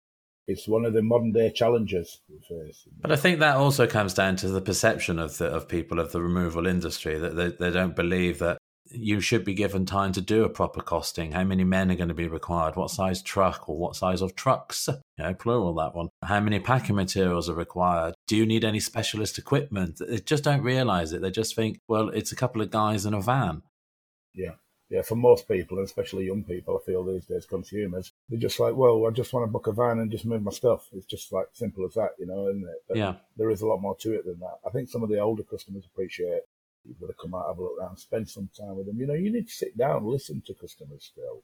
[0.46, 2.86] It's one of the modern day challenges we face.
[3.00, 6.12] But I think that also comes down to the perception of the, of people of
[6.12, 8.58] the removal industry that they, they don't believe that
[8.94, 11.32] you should be given time to do a proper costing.
[11.32, 12.76] How many men are going to be required?
[12.76, 14.88] What size truck or what size of trucks?
[15.18, 16.08] You know, plural that one.
[16.22, 18.14] How many packing materials are required?
[18.26, 20.00] Do you need any specialist equipment?
[20.06, 21.22] They just don't realize it.
[21.22, 23.62] They just think, well, it's a couple of guys in a van.
[24.34, 24.52] Yeah.
[24.90, 28.60] Yeah, for most people, and especially young people, I feel these days, consumers, they're just
[28.60, 30.86] like, well, I just want to book a van and just move my stuff.
[30.92, 32.82] It's just like simple as that, you know, isn't it?
[32.86, 33.14] But yeah.
[33.38, 34.58] There is a lot more to it than that.
[34.66, 36.42] I think some of the older customers appreciate
[36.84, 38.98] You've got to come out, have a look around, spend some time with them.
[38.98, 41.42] You know, you need to sit down, listen to customers still,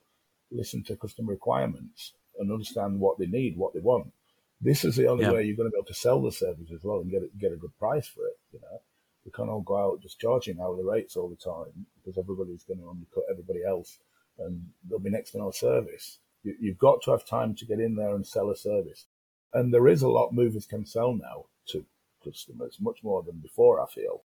[0.50, 4.12] listen to customer requirements and understand what they need, what they want.
[4.60, 5.32] This is the only yeah.
[5.32, 7.38] way you're going to be able to sell the service as well and get it,
[7.38, 8.38] get a good price for it.
[8.52, 8.80] You know,
[9.24, 12.80] we can't all go out just charging hourly rates all the time because everybody's going
[12.80, 13.98] to undercut everybody else,
[14.38, 16.18] and there'll be next to no service.
[16.42, 19.06] You, you've got to have time to get in there and sell a service,
[19.52, 21.84] and there is a lot movers can sell now to
[22.24, 23.80] customers, much more than before.
[23.80, 24.22] I feel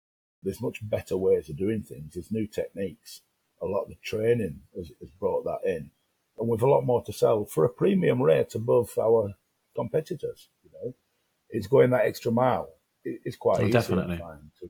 [0.48, 2.14] there's much better ways of doing things.
[2.14, 3.22] There's new techniques.
[3.62, 5.92] A lot of the training has, has brought that in,
[6.40, 9.34] and we've a lot more to sell for a premium rate above our
[9.76, 10.48] competitors.
[10.64, 10.94] You know,
[11.50, 12.70] it's going that extra mile.
[13.04, 14.18] It, it's quite oh, easy definitely.
[14.18, 14.70] to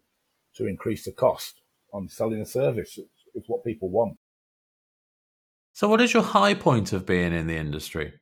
[0.56, 1.62] to increase the cost
[1.94, 2.98] on selling a service.
[2.98, 4.18] It's, it's what people want.
[5.74, 8.14] So, what is your high point of being in the industry?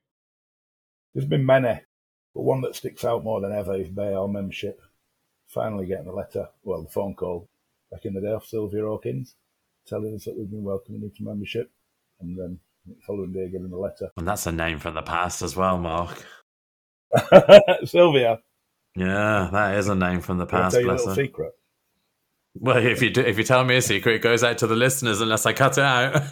[1.13, 1.80] There's been many,
[2.34, 4.82] but one that sticks out more than ever is BAR membership
[5.56, 7.48] finally getting a letter, well, the phone call
[7.89, 9.36] back in the day off Sylvia Hawkins,
[9.88, 11.72] telling us that we've been welcoming into membership,
[12.20, 14.12] and then the following day getting the letter.
[14.18, 16.24] And that's a name from the past as well, Mark.
[17.86, 18.39] Sylvia.
[18.96, 20.76] Yeah, that is a name from the past.
[20.76, 21.54] I'll tell you a little secret.
[22.58, 24.76] Well, if you do, if you tell me a secret, it goes out to the
[24.76, 26.13] listeners unless I cut it out.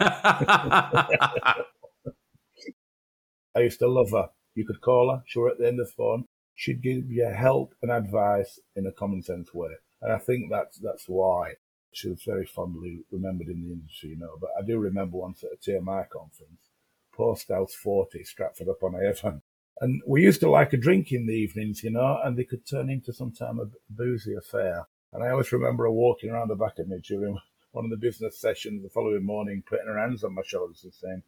[3.56, 4.28] I used to love her.
[4.54, 5.22] You could call her.
[5.26, 8.86] She were at the end of the phone she'd give you help and advice in
[8.86, 9.70] a common sense way.
[10.02, 11.54] And I think that's that's why
[11.92, 14.36] she was very fondly remembered in the industry, you know.
[14.40, 16.70] But I do remember once at a TMI conference,
[17.14, 19.42] Post House Forte, Stratford upon Avon.
[19.80, 22.66] And we used to like a drink in the evenings, you know, and they could
[22.66, 24.86] turn into sometimes a boozy affair.
[25.12, 27.38] And I always remember her walking around the back of me during
[27.72, 30.94] one of the business sessions the following morning, putting her hands on my shoulders and
[30.94, 31.22] saying,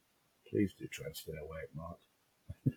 [0.48, 1.98] please do try and stay awake, Mark.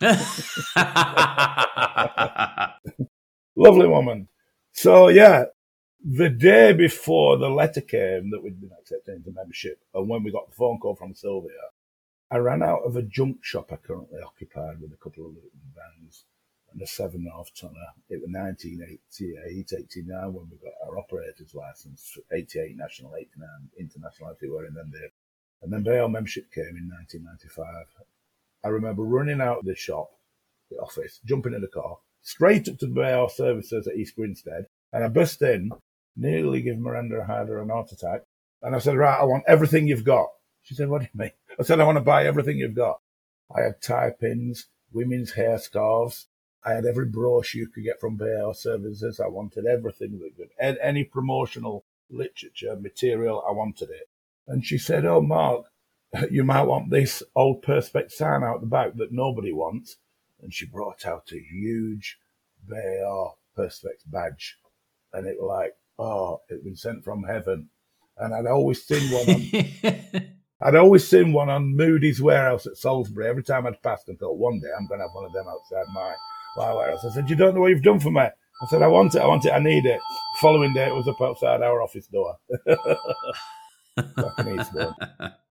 [3.56, 4.28] Lovely woman.
[4.72, 5.44] So yeah,
[6.04, 10.30] the day before the letter came that we'd been accepted into membership, and when we
[10.30, 11.50] got the phone call from Sylvia,
[12.30, 15.74] I ran out of a junk shop I currently occupied with a couple of Luton
[15.74, 16.24] vans
[16.72, 17.74] and a seven and a half tonner.
[18.08, 24.36] It was 1988, 89 when we got our operator's license, 88 national, 89 international, as
[24.40, 24.92] we were in them.
[25.62, 27.86] And then BAR membership came in 1995.
[28.64, 30.10] I remember running out of the shop,
[30.70, 35.04] the office, jumping in the car, straight up to BAR services at East Grinstead, and
[35.04, 35.70] I burst in,
[36.16, 38.22] nearly giving Miranda Hyder an heart attack.
[38.62, 40.28] And I said, right, I want everything you've got.
[40.62, 41.30] She said, what do you mean?
[41.58, 43.00] I said, I want to buy everything you've got.
[43.56, 46.26] I had tie pins, women's hair scarves.
[46.62, 49.18] I had every brochure you could get from BAR services.
[49.18, 54.08] I wanted everything that could, any promotional literature, material, I wanted it.
[54.46, 55.66] And she said, oh, Mark,
[56.30, 59.96] you might want this old Perspex sign out the back that nobody wants.
[60.42, 62.18] And she brought out a huge
[62.66, 64.56] BAR Perspex badge.
[65.12, 67.68] And it was like, oh, it'd been sent from heaven.
[68.16, 70.22] And I'd always seen one on,
[70.62, 73.28] I'd always seen one on Moody's warehouse at Salisbury.
[73.28, 75.46] Every time I'd passed and thought, one day I'm going to have one of them
[75.48, 76.14] outside my,
[76.56, 77.04] where else?
[77.04, 78.20] I said, you don't know what you've done for me.
[78.22, 80.00] I said, I want it, I want it, I need it.
[80.40, 82.36] Following day, it was up outside our office door.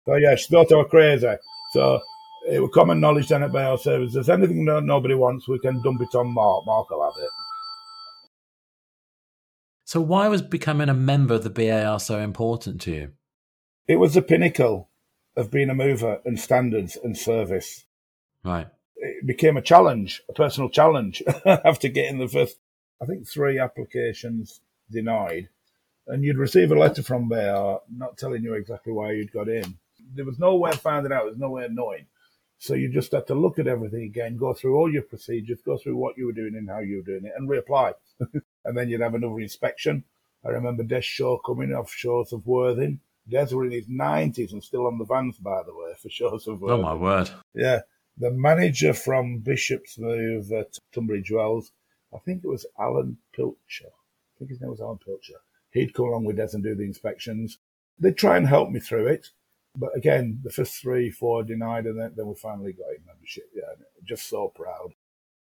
[0.05, 1.35] so yeah, she thought I was crazy.
[1.73, 1.95] So
[2.47, 4.09] eh, it was common knowledge then at Bail Service.
[4.09, 6.65] If there's anything that nobody wants, we can dump it on Mark.
[6.65, 7.29] Mark will have it.
[9.85, 13.11] So why was becoming a member of the BAR so important to you?
[13.87, 14.89] It was the pinnacle
[15.35, 17.85] of being a mover and standards and service.
[18.43, 18.67] Right.
[18.97, 22.57] It became a challenge, a personal challenge after getting the first,
[23.01, 25.49] I think, three applications denied.
[26.09, 29.77] And you'd receive a letter from there not telling you exactly why you'd got in.
[30.15, 32.07] There was no way of finding out, there was no way of knowing.
[32.57, 35.77] So you just had to look at everything again, go through all your procedures, go
[35.77, 37.93] through what you were doing and how you were doing it, and reapply.
[38.65, 40.03] and then you'd have another inspection.
[40.43, 42.99] I remember Des Shaw coming off shores of Worthing.
[43.29, 46.47] Des were in his 90s and still on the vans, by the way, for shores
[46.47, 46.79] of Worthing.
[46.79, 47.29] Oh, my word.
[47.53, 47.81] Yeah.
[48.17, 51.71] The manager from Bishop's Move at Tunbridge Wells,
[52.13, 53.85] I think it was Alan Pilcher.
[53.85, 55.39] I think his name was Alan Pilcher.
[55.71, 57.59] He'd come along with Des and do the inspections.
[57.99, 59.27] They'd try and help me through it.
[59.75, 63.49] But again, the first three, four denied, and then, then we finally got in membership.
[63.53, 64.93] Yeah, just so proud.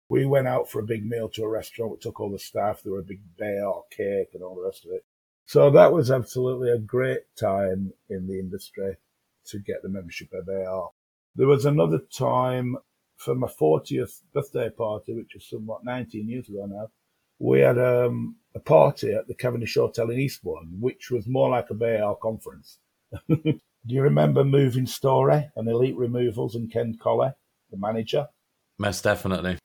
[0.09, 1.91] We went out for a big meal to a restaurant.
[1.91, 2.81] We took all the staff.
[2.81, 5.05] There were a big bear cake and all the rest of it.
[5.45, 8.97] So that was absolutely a great time in the industry
[9.47, 10.91] to get the membership at BAR.
[11.35, 12.77] There was another time
[13.15, 16.89] for my 40th birthday party, which was somewhat 19 years ago now.
[17.39, 21.69] We had um, a party at the Cavendish Hotel in Eastbourne, which was more like
[21.69, 22.79] a BAR conference.
[23.87, 27.29] Do you remember Moving Story and Elite Removals and Ken Colley,
[27.71, 28.27] the manager?
[28.77, 29.59] Most definitely.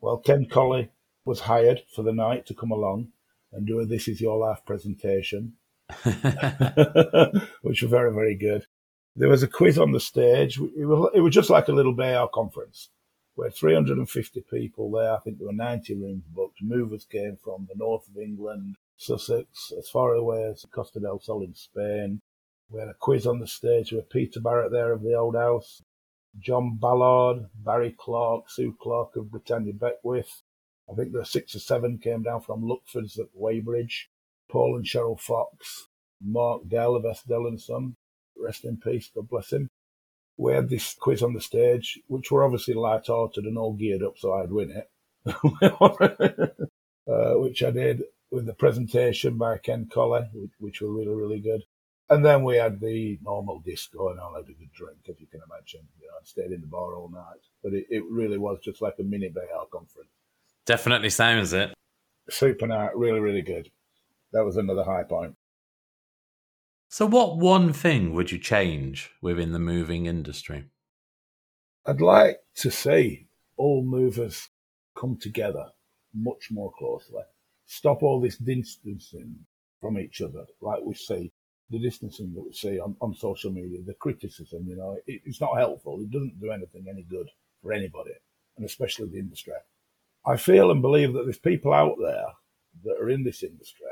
[0.00, 0.90] Well, Ken Colley
[1.24, 3.08] was hired for the night to come along
[3.52, 5.54] and do a This Is Your Life presentation,
[7.62, 8.66] which were very, very good.
[9.14, 10.58] There was a quiz on the stage.
[10.58, 12.88] It was, it was just like a little BAR conference.
[13.38, 15.14] We had 350 people there.
[15.14, 16.60] I think there were 90 rooms booked.
[16.60, 21.44] Movers came from the north of England, Sussex, as far away as Costa del Sol
[21.44, 22.20] in Spain,
[22.68, 25.82] we had a quiz on the stage with Peter Barrett there of the Old House,
[26.38, 30.42] John Ballard, Barry Clark, Sue Clark of Britannia Beckwith.
[30.90, 34.10] I think there were six or seven came down from Luckford's at Weybridge.
[34.50, 35.88] Paul and Cheryl Fox,
[36.22, 37.96] Mark Dell of Estelle and Son.
[38.36, 39.68] Rest in peace, God bless him.
[40.38, 44.16] We had this quiz on the stage, which were obviously light-hearted and all geared up
[44.16, 44.90] so I'd win it,
[47.10, 51.40] uh, which I did with the presentation by Ken Colley, which, which were really, really
[51.40, 51.62] good.
[52.10, 55.26] And then we had the normal disco and all had a good drink, as you
[55.26, 55.86] can imagine.
[56.00, 57.42] You know, I stayed in the bar all night.
[57.62, 60.08] But it, it really was just like a mini BAR conference.
[60.64, 61.74] Definitely sounds it.
[62.30, 63.70] Super night, really, really good.
[64.32, 65.36] That was another high point.
[66.90, 70.64] So, what one thing would you change within the moving industry?
[71.84, 74.48] I'd like to see all movers
[74.96, 75.66] come together
[76.14, 77.22] much more closely.
[77.66, 79.36] Stop all this distancing
[79.82, 81.30] from each other, like we see
[81.70, 85.42] the distancing that we see on, on social media, the criticism, you know, it, it's
[85.42, 86.00] not helpful.
[86.00, 87.28] It doesn't do anything any good
[87.62, 88.12] for anybody,
[88.56, 89.52] and especially the industry.
[90.26, 92.26] I feel and believe that there's people out there
[92.84, 93.86] that are in this industry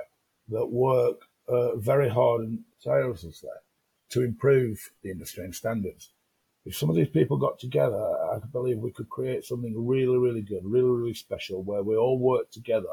[0.48, 3.32] that work uh, very hard and tirelessly
[4.11, 6.11] to improve the industry and standards.
[6.64, 10.42] If some of these people got together, I believe we could create something really, really
[10.42, 12.88] good, really, really special, where we all work together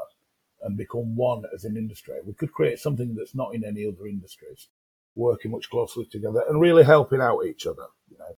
[0.62, 2.14] and become one as an industry.
[2.24, 4.68] We could create something that's not in any other industries,
[5.16, 7.86] working much closely together and really helping out each other.
[8.08, 8.36] You know,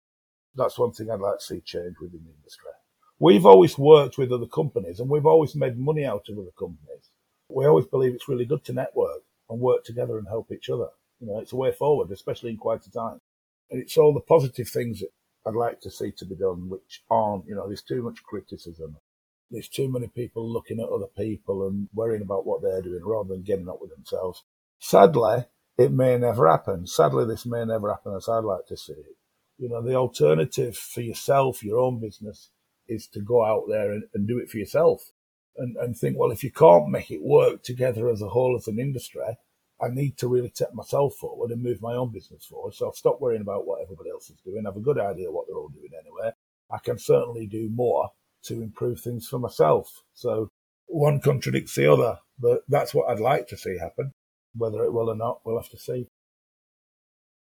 [0.56, 2.71] that's one thing I'd like to see change within the industry.
[3.19, 7.10] We've always worked with other companies and we've always made money out of other companies.
[7.49, 10.88] We always believe it's really good to network and work together and help each other.
[11.20, 13.22] You know, it's a way forward, especially in quite a time.
[13.70, 15.10] And it's all the positive things that
[15.46, 18.98] I'd like to see to be done, which aren't, you know, there's too much criticism
[19.52, 23.30] there's too many people looking at other people and worrying about what they're doing rather
[23.30, 24.44] than getting up with themselves.
[24.80, 25.46] Sadly,
[25.78, 26.88] it may never happen.
[26.88, 29.16] Sadly, this may never happen as I'd like to see it.
[29.58, 32.50] You know, the alternative for yourself, your own business,
[32.88, 35.12] is to go out there and, and do it for yourself
[35.58, 38.68] and, and think, well, if you can't make it work together as a whole as
[38.68, 39.22] an industry,
[39.82, 42.74] I need to really take myself forward and move my own business forward.
[42.74, 44.66] So I'll stop worrying about what everybody else is doing.
[44.66, 46.32] I have a good idea what they're all doing anyway.
[46.72, 48.10] I can certainly do more
[48.43, 50.03] to improve things for myself.
[50.14, 50.49] So
[50.88, 54.12] one contradicts the other, but that's what I'd like to see happen.
[54.56, 56.08] Whether it will or not, we'll have to see.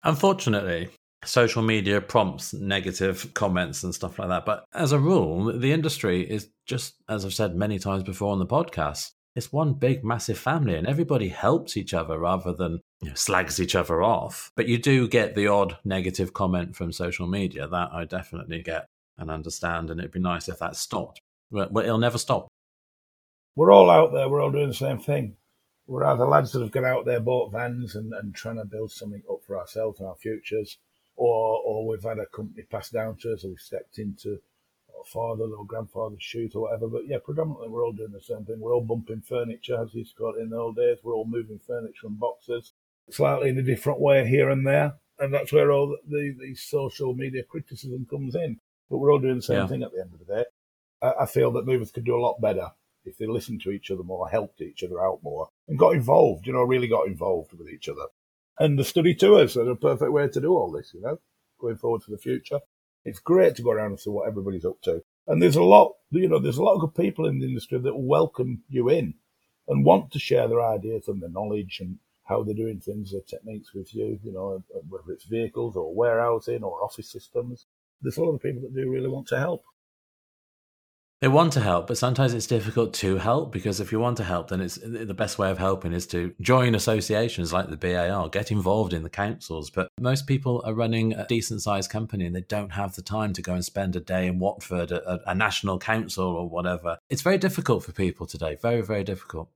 [0.03, 0.91] Unfortunately,
[1.25, 4.45] social media prompts negative comments and stuff like that.
[4.45, 8.39] But as a rule, the industry is just, as I've said many times before on
[8.39, 13.09] the podcast, it's one big, massive family, and everybody helps each other rather than you
[13.09, 14.51] know, slags each other off.
[14.57, 17.69] But you do get the odd negative comment from social media.
[17.69, 18.87] That I definitely get
[19.19, 19.91] and understand.
[19.91, 21.21] And it'd be nice if that stopped.
[21.51, 22.49] But, it'll never stop.
[23.55, 24.29] we're all out there.
[24.29, 25.37] We're all doing the same thing.
[25.87, 28.91] We're either lads that have got out there, bought vans, and, and trying to build
[28.91, 30.79] something up for ourselves and our futures,
[31.17, 34.39] or or we've had a company passed down to us, or we've stepped into
[34.97, 36.89] our father or grandfather's shoes or whatever.
[36.89, 38.61] But yeah, predominantly we're all doing the same thing.
[38.61, 40.99] We're all bumping furniture, as he's got in the old days.
[41.03, 42.73] We're all moving furniture and boxes,
[43.11, 44.95] slightly in a different way here and there.
[45.19, 48.61] And that's where all the, the, the social media criticism comes in.
[48.91, 49.67] But we're all doing the same Yeah.
[49.67, 50.45] thing at the end of the day.
[51.01, 52.71] I, I feel that movers could do a lot better
[53.07, 56.47] if they listened to each other more, helped each other out more, and got involved,
[56.47, 58.07] you know, really got involved with each other.
[58.59, 61.19] And the study tours are a perfect way to do all this, you know,
[61.61, 62.61] going forward to the future.
[63.05, 65.03] It's great to go around and see what everybody's up to.
[65.27, 67.79] And there's a lot, you know, there's a lot of good people in the industry
[67.79, 69.15] that welcome you in
[69.69, 73.21] and want to share their ideas and their knowledge and how they're doing things, their
[73.21, 77.67] techniques with you, you know, whether it's vehicles or warehousing or office systems.
[78.01, 79.65] There's a lot of people that do really want to help.
[81.23, 84.25] They want to help, but sometimes it's difficult to help because if you want to
[84.25, 88.29] help, then it's the best way of helping is to join associations like the BAR,
[88.29, 89.71] get involved in the councils.
[89.71, 93.33] But most people are running a decent sized company and they don't have the time
[93.33, 96.99] to go and spend a day in Watford at a, a national council or whatever.
[97.09, 98.59] It's very difficult for people today.
[98.61, 99.49] Very, very difficult.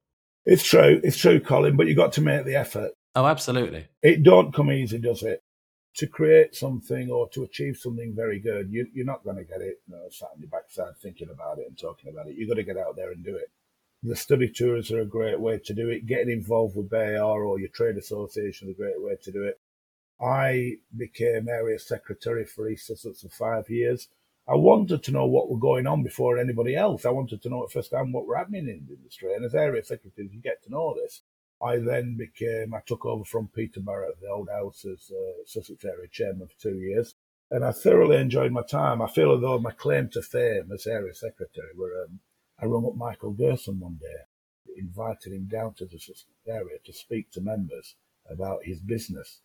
[0.46, 2.92] It's true, it's true, Colin, but you got to make the effort.
[3.14, 3.86] Oh, absolutely.
[4.02, 5.42] It don't come easy, does it?
[5.96, 9.60] To create something or to achieve something very good, you, you're not going to get
[9.60, 12.36] it, you know, sat on your backside thinking about it and talking about it.
[12.36, 13.50] You've got to get out there and do it.
[14.02, 16.06] The study tours are a great way to do it.
[16.06, 19.60] Getting involved with BAR or your trade association is a great way to do it.
[20.22, 24.08] I became area secretary for East Sussex for five years.
[24.48, 27.04] I wanted to know what were going on before anybody else.
[27.04, 29.34] I wanted to know at first hand what were happening in the industry.
[29.34, 31.22] And as area secretary, you get to know this.
[31.62, 35.42] I then became, I took over from Peter Barrett at the old house as uh,
[35.46, 37.14] Sussex area chairman for two years.
[37.50, 39.02] And I thoroughly enjoyed my time.
[39.02, 42.20] I feel as though my claim to fame as area secretary were, um,
[42.58, 46.92] I rung up Michael Gerson one day, invited him down to the Sussex area to
[46.92, 47.96] speak to members
[48.30, 49.40] about his business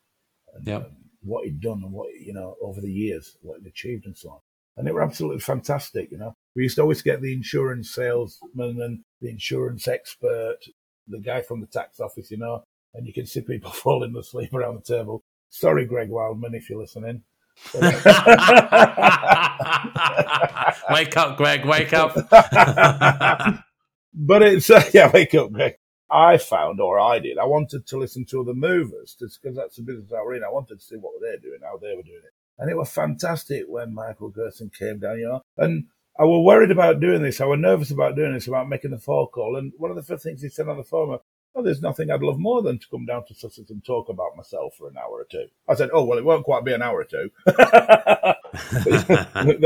[0.54, 0.86] and Yep.
[0.86, 0.92] um,
[1.24, 4.30] what he'd done and what, you know, over the years, what he'd achieved and so
[4.30, 4.40] on.
[4.78, 6.36] And they were absolutely fantastic, you know.
[6.56, 10.60] We used to always get the insurance salesman and the insurance expert,
[11.08, 14.54] the guy from the tax office, you know, and you can see people falling asleep
[14.54, 15.24] around the table.
[15.50, 17.24] Sorry, Greg Wildman, if you're listening.
[20.92, 22.14] wake up, Greg, wake up.
[24.14, 25.76] but it's uh, yeah, wake up, Greg.
[26.12, 29.78] I found, or I did, I wanted to listen to other movers just because that's
[29.78, 30.44] the business I were in.
[30.44, 32.92] I wanted to see what they're doing, how they were doing it, and it was
[32.92, 35.42] fantastic when Michael Gerson came down, you know.
[35.58, 35.86] And
[36.18, 37.42] I were worried about doing this.
[37.42, 39.58] I were nervous about doing this, about making the phone call.
[39.58, 41.22] And one of the first things he said on the phone was,
[41.54, 44.38] "Oh, there's nothing I'd love more than to come down to Sussex and talk about
[44.38, 45.48] myself for an hour or two.
[45.68, 47.32] I said, "Oh, well, it won't quite be an hour or two.
[47.46, 48.38] the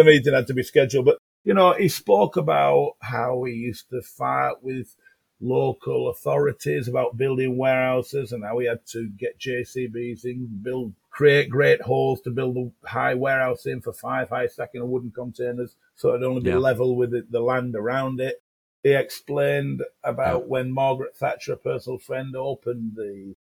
[0.06, 4.02] meeting had to be scheduled, but you know, he spoke about how he used to
[4.02, 4.96] fight with
[5.42, 11.50] local authorities about building warehouses and how he had to get JCBs in, build, create
[11.50, 15.76] great holes to build a high warehouse in for five high stacking of wooden containers
[15.98, 16.60] so it'd only be Yeah.
[16.70, 18.42] level with the, the land around it.
[18.84, 23.36] He explained about when Margaret Thatcher, a personal friend, opened the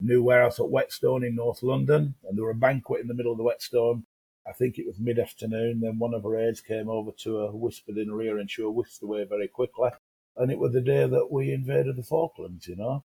[0.00, 3.30] new warehouse at Whetstone in North London, and there were a banquet in the middle
[3.30, 4.06] of the Whetstone.
[4.44, 5.78] I think it was mid afternoon.
[5.82, 8.62] Then one of her aides came over to her, whispered in her ear, and she
[8.62, 9.90] was whisked away very quickly.
[10.36, 13.04] And it was the day that we invaded the Falklands, you know.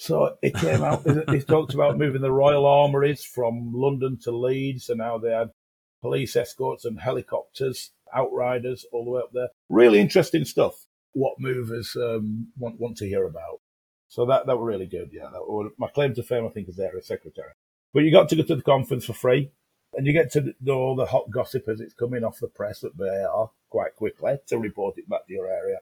[0.00, 4.88] So it came out, he talked about moving the Royal Armouries from London to Leeds
[4.88, 5.50] and how they had
[6.00, 9.48] police escorts and helicopters, outriders all the way up there.
[9.68, 13.60] Really interesting stuff, what movers um, want, want to hear about.
[14.06, 15.30] So that, that were really good, yeah.
[15.46, 17.50] Were, my claim to fame, I think, is area secretary.
[17.92, 19.50] But you got to go to the conference for free,
[19.94, 22.84] and you get to know all the hot gossip as it's coming off the press
[22.84, 25.78] at BAR quite quickly to report it back to your area.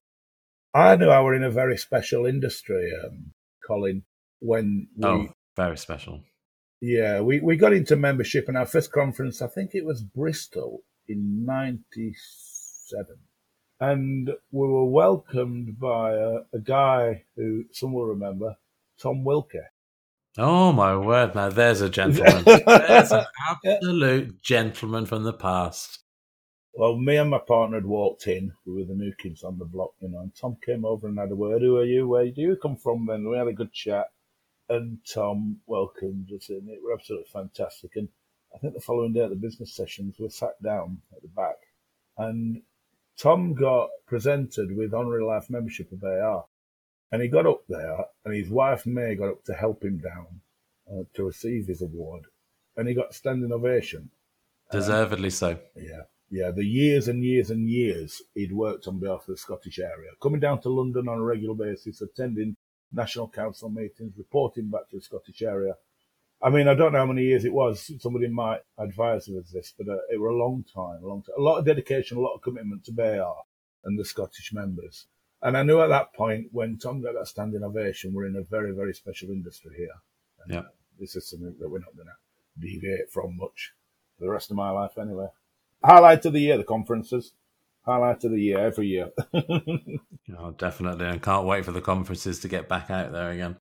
[0.72, 3.32] I knew I were in a very special industry, um,
[3.66, 4.02] Colin,
[4.40, 6.22] when we, oh, very special.
[6.80, 10.80] yeah, we, we got into membership in our first conference, I think it was Bristol
[11.08, 13.06] in 97.
[13.78, 18.56] And we were welcomed by a, a guy who some will remember,
[19.00, 19.58] Tom Wilkie.
[20.38, 21.34] Oh my word!
[21.34, 22.44] Now there's a gentleman.
[22.66, 23.24] there's an
[23.64, 26.00] absolute gentleman from the past.
[26.78, 28.52] Well, me and my partner had walked in.
[28.66, 31.18] We were the new kids on the block, you know, and Tom came over and
[31.18, 31.62] had a word.
[31.62, 32.06] Who are you?
[32.06, 33.06] Where do you come from?
[33.06, 34.08] Then we had a good chat.
[34.68, 36.68] And Tom welcomed us in.
[36.68, 37.96] It was absolutely fantastic.
[37.96, 38.08] And
[38.54, 41.56] I think the following day at the business sessions, we sat down at the back
[42.18, 42.60] and
[43.16, 46.44] Tom got presented with honorary life membership of BAR.
[47.10, 50.26] And he got up there and his wife May got up to help him down
[50.92, 52.24] uh, to receive his award.
[52.76, 54.10] And he got standing ovation.
[54.70, 55.58] Deservedly so.
[55.74, 56.02] Yeah.
[56.30, 60.10] Yeah, the years and years and years he'd worked on behalf of the Scottish area,
[60.20, 62.56] coming down to London on a regular basis, attending
[62.92, 65.74] national council meetings, reporting back to the Scottish area.
[66.42, 67.90] I mean, I don't know how many years it was.
[68.00, 71.36] Somebody might advise us this, but uh, it were a long time, a long time.
[71.38, 73.36] A lot of dedication, a lot of commitment to BAR
[73.84, 75.06] and the Scottish members.
[75.42, 78.42] And I knew at that point when Tom got that standing ovation, we're in a
[78.42, 79.94] very, very special industry here.
[80.44, 80.60] And Yeah.
[80.60, 80.68] uh,
[80.98, 83.72] this is something that we're not going to deviate from much
[84.18, 85.28] for the rest of my life anyway.
[85.84, 87.32] Highlight of the year, the conferences.
[87.84, 89.10] Highlight of the year, every year.
[90.38, 91.06] Oh, definitely.
[91.06, 93.56] I can't wait for the conferences to get back out there again.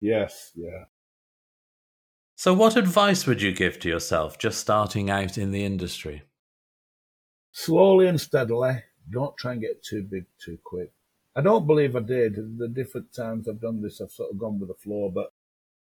[0.00, 0.84] yes, yeah.
[2.36, 6.22] So, what advice would you give to yourself just starting out in the industry?
[7.52, 8.82] Slowly and steadily.
[9.10, 10.90] Don't try and get too big too quick.
[11.36, 12.58] I don't believe I did.
[12.58, 15.32] The different times I've done this, I've sort of gone with the flow, but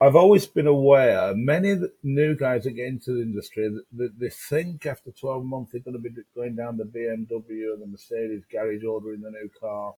[0.02, 1.32] I've always been aware.
[1.32, 5.80] Many new guys that get into the industry, they, they think after 12 months they're
[5.80, 9.94] going to be going down the BMW or the Mercedes garage ordering the new car.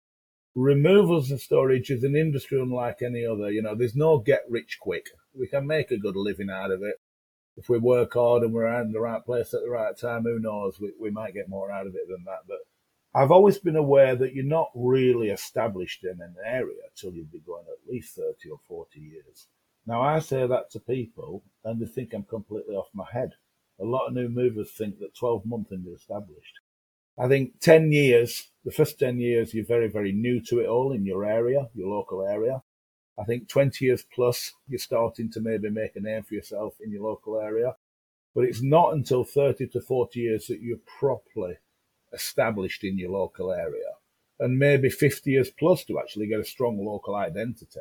[0.54, 3.50] Removals and storage is an industry unlike any other.
[3.50, 5.06] You know, there's no get rich quick.
[5.32, 6.96] We can make a good living out of it.
[7.56, 10.38] If we work hard and we're in the right place at the right time, who
[10.38, 10.78] knows?
[10.78, 12.40] We, we might get more out of it than that.
[12.46, 12.58] But
[13.14, 17.40] I've always been aware that you're not really established in an area till you've been
[17.46, 19.46] going at least 30 or 40 years.
[19.86, 23.32] Now, I say that to people and they think I'm completely off my head.
[23.80, 26.60] A lot of new movers think that 12 months and you're established.
[27.18, 30.92] I think 10 years, the first 10 years, you're very, very new to it all
[30.92, 32.62] in your area, your local area.
[33.18, 36.90] I think 20 years plus, you're starting to maybe make a name for yourself in
[36.90, 37.76] your local area.
[38.34, 41.58] But it's not until 30 to 40 years that you're properly
[42.12, 43.92] established in your local area.
[44.40, 47.78] And maybe 50 years plus to actually get a strong local identity.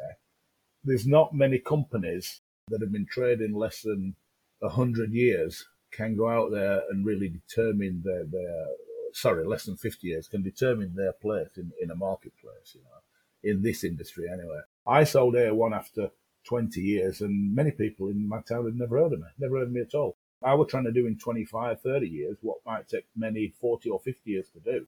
[0.83, 4.15] There's not many companies that have been trading less than
[4.59, 8.65] 100 years can go out there and really determine their, their
[9.13, 13.51] sorry, less than 50 years can determine their place in, in a marketplace, you know,
[13.51, 14.61] in this industry anyway.
[14.87, 16.09] I sold A1 after
[16.45, 19.67] 20 years and many people in my town had never heard of me, never heard
[19.67, 20.17] of me at all.
[20.43, 23.99] I was trying to do in 25, 30 years what might take many 40 or
[23.99, 24.87] 50 years to do.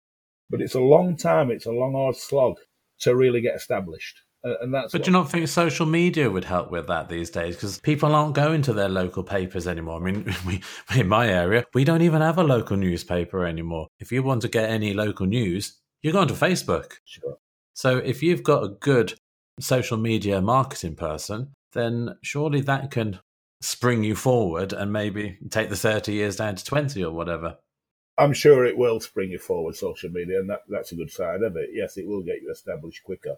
[0.49, 2.57] But it's a long time, it's a long, hard slog
[2.99, 4.21] to really get established.
[4.45, 7.31] And that's But what- do you not think social media would help with that these
[7.31, 7.55] days?
[7.55, 9.99] Because people aren't going to their local papers anymore.
[9.99, 10.61] I mean, we,
[10.95, 13.87] in my area, we don't even have a local newspaper anymore.
[13.99, 16.93] If you want to get any local news, you're going to Facebook.
[17.05, 17.37] Sure.
[17.73, 19.15] So if you've got a good
[19.59, 23.19] social media marketing person, then surely that can
[23.61, 27.57] spring you forward and maybe take the 30 years down to 20 or whatever.
[28.17, 31.41] I'm sure it will spring you forward, social media, and that, that's a good side
[31.41, 31.71] of it.
[31.73, 33.35] Yes, it will get you established quicker.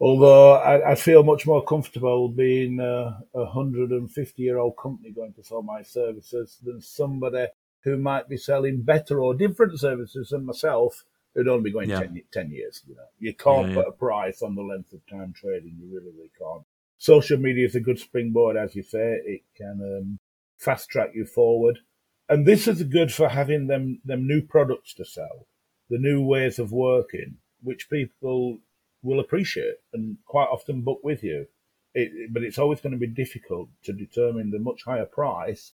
[0.00, 5.44] Although I, I feel much more comfortable being a 150 year old company going to
[5.44, 7.46] sell my services than somebody
[7.84, 12.00] who might be selling better or different services than myself who'd only be going Yeah.
[12.00, 12.82] 10, 10 years.
[12.88, 13.90] You know, you can't Yeah, put yeah.
[13.90, 15.76] a price on the length of time trading.
[15.80, 16.64] You really, really can't.
[16.98, 19.20] Social media is a good springboard, as you say.
[19.24, 20.18] It can um,
[20.58, 21.80] fast track you forward
[22.28, 25.46] and this is good for having them them new products to sell,
[25.90, 28.58] the new ways of working, which people
[29.04, 31.46] will appreciate and quite often book with you.
[31.94, 35.72] It, but it's always going to be difficult to determine the much higher price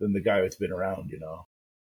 [0.00, 1.10] than the guy who's been around.
[1.10, 1.46] You know,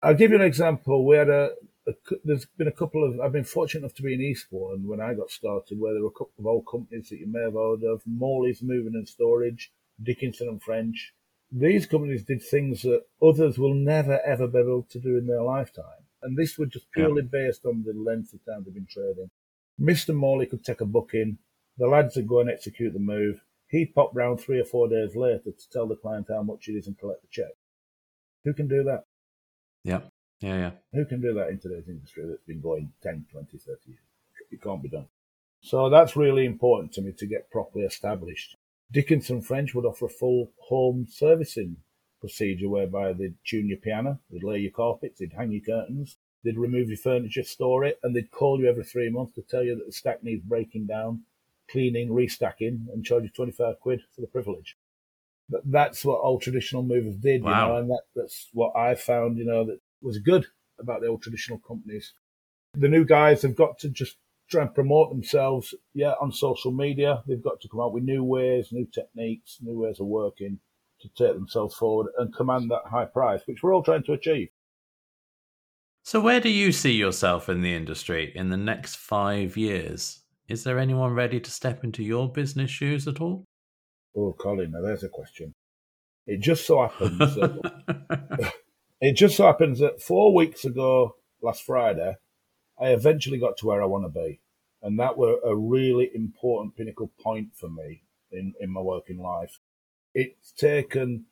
[0.03, 1.07] I'll give you an example.
[1.07, 1.51] We had a,
[1.87, 1.93] a
[2.25, 5.15] there's been a couple of I've been fortunate enough to be in Eastbourne when I
[5.15, 7.85] got started, where there were a couple of old companies that you may have heard
[7.85, 9.71] of: Morley's Moving and Storage,
[10.03, 11.15] Dickinson and French
[11.53, 15.43] these companies did things that others will never ever be able to do in their
[15.43, 16.05] lifetime.
[16.23, 17.07] And this was just Yeah.
[17.07, 19.31] purely based on the length of time they've been trading.
[19.81, 20.15] Mr.
[20.15, 21.39] Morley could take a booking,
[21.79, 23.41] the lads would go and execute the move.
[23.69, 26.73] He'd pop round three or four days later to tell the client how much it
[26.73, 27.53] is and collect the check.
[28.45, 29.05] Who can do that?
[29.85, 30.01] Yeah.
[30.41, 30.71] Yeah, yeah.
[30.93, 33.99] Who can do that in today's industry that's been going 10, 20, 30 years?
[34.51, 35.07] It can't be done.
[35.61, 38.57] So that's really important to me to get properly established.
[38.91, 41.77] Dickinson French would offer a full home servicing
[42.21, 46.59] procedure whereby they'd tune your piano, they'd lay your carpets, they'd hang your curtains, they'd
[46.59, 49.77] remove your furniture, store it, and they'd call you every three months to tell you
[49.77, 51.23] that the stack needs breaking down,
[51.71, 54.77] cleaning, restacking, and charge you 25 quid for the privilege.
[55.49, 59.37] But that's what old traditional movers did, you know, and that, that's what I found,
[59.37, 60.47] you know, that was good
[60.79, 62.13] about the old traditional companies.
[62.75, 64.17] The new guys have got to just
[64.49, 67.23] try and promote themselves, yeah, on social media.
[67.27, 70.61] They've got to come out with new ways, new techniques, new ways of working
[71.03, 74.49] to take themselves forward and command that high price, which we're all trying to achieve.
[76.11, 80.23] So, where do you see yourself in the industry in the next five years?
[80.49, 83.45] Is there anyone ready to step into your business shoes at all?
[84.17, 85.53] Oh, Colin, now there's a question.
[86.27, 88.53] It just so happens that
[89.01, 92.17] It just so happens that four weeks ago, last Friday,
[92.77, 94.41] I eventually got to where I want to be.
[94.83, 98.03] And that were a really important pinnacle point for me
[98.33, 99.61] in, in my working life.
[100.13, 101.27] It's taken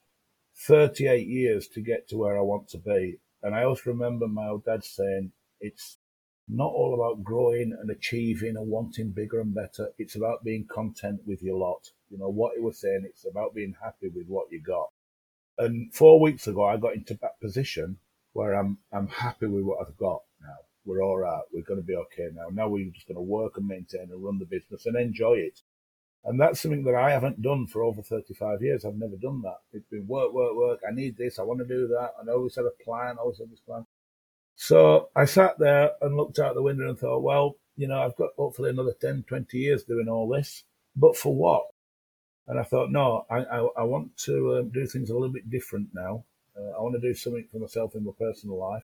[0.55, 3.19] 38 years to get to where I want to be.
[3.43, 5.99] And I always remember my old dad saying, it's
[6.49, 9.91] not all about growing and achieving and wanting bigger and better.
[9.99, 11.91] It's about being content with your lot.
[12.11, 14.89] You know, what he was saying, it's about being happy with what you got.
[15.59, 17.99] And four weeks ago, I got into that position
[18.33, 20.57] where I'm I'm happy with what I've got now.
[20.85, 21.43] We're all right.
[21.53, 22.47] We're going to be okay now.
[22.51, 25.61] Now we're just going to work and maintain and run the business and enjoy it.
[26.29, 28.85] And that's something that I haven't done for over 35 years.
[28.85, 29.61] I've never done that.
[29.73, 30.81] It's been work, work, work.
[30.87, 31.39] I need this.
[31.39, 32.11] I want to do that.
[32.21, 33.87] I always had a plan, always had this plan.
[34.55, 38.17] So I sat there and looked out the window and thought, well, you know, I've
[38.17, 40.65] got hopefully another 10, 20 years doing all this,
[40.95, 41.65] but for what?
[42.47, 45.49] And I thought, no, I, I, I want to um, do things a little bit
[45.49, 46.25] different now.
[46.55, 48.83] Uh, I want to do something for myself in my personal life.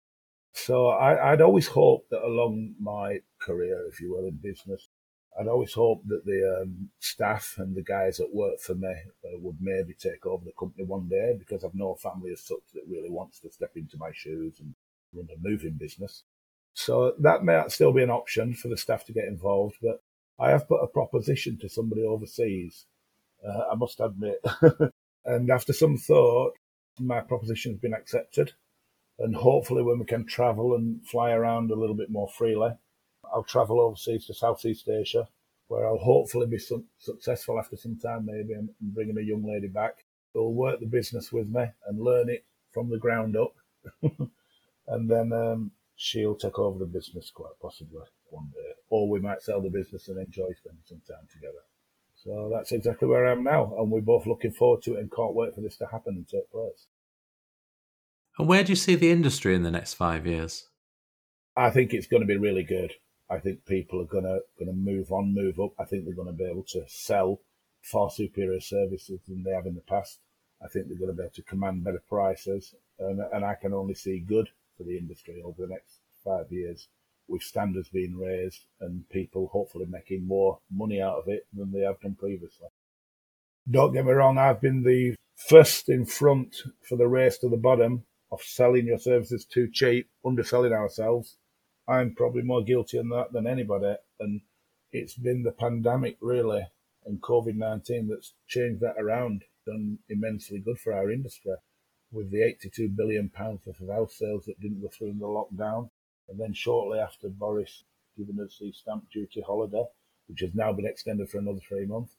[0.55, 4.89] So I, would always hoped that along my career, if you will, in business,
[5.39, 9.39] I'd always hoped that the um, staff and the guys that work for me uh,
[9.41, 12.83] would maybe take over the company one day because I've no family as such that
[12.89, 14.75] really wants to step into my shoes and
[15.13, 16.23] run a moving business.
[16.75, 20.03] So that may still be an option for the staff to get involved, but
[20.39, 22.87] I have put a proposition to somebody overseas
[23.47, 24.45] uh, I must admit.
[25.25, 26.55] and after some thought,
[26.99, 28.53] my proposition has been accepted.
[29.19, 32.71] And hopefully, when we can travel and fly around a little bit more freely,
[33.35, 35.29] I'll travel overseas to Southeast Asia,
[35.67, 39.67] where I'll hopefully be su- successful after some time, maybe, and bringing a young lady
[39.67, 43.55] back who'll work the business with me and learn it from the ground up.
[44.89, 48.73] and then um, she'll take over the business quite possibly one day.
[48.89, 51.65] Or we might sell the business and enjoy spending some time together.
[52.15, 55.13] So that's exactly where I am now, and we're both looking forward to it and
[55.13, 56.87] can't wait for this to happen and take place.
[58.39, 60.69] And where do you see the industry in the next five years?
[61.57, 62.95] I think it's going to be really good.
[63.31, 65.73] I think people are going to move on, move up.
[65.79, 67.41] I think they're to be able to sell
[67.83, 70.19] far superior services than they have in the past.
[70.63, 73.95] I think they're to be able to command better prices, and, and I can only
[73.95, 76.89] see good for the industry over the next five years
[77.29, 81.81] with standards being raised and people hopefully making more money out of it than they
[81.81, 82.69] have done previously.
[83.71, 86.57] Don't get me wrong, I've been the first in front
[86.87, 91.37] for the race to the bottom of selling your services too cheap, underselling ourselves.
[91.87, 93.97] I'm probably more guilty on that than anybody.
[94.21, 94.41] And
[94.93, 96.67] it's been the pandemic really
[97.07, 101.55] and COVID 19 that's changed that around, done immensely good for our industry.
[102.13, 105.27] With the 82 billion pounds worth of house sales that didn't go through in the
[105.27, 105.91] lockdown,
[106.29, 107.85] and then shortly after Boris
[108.17, 109.85] giving us the stamp duty holiday,
[110.29, 112.13] which has now been extended for another three months,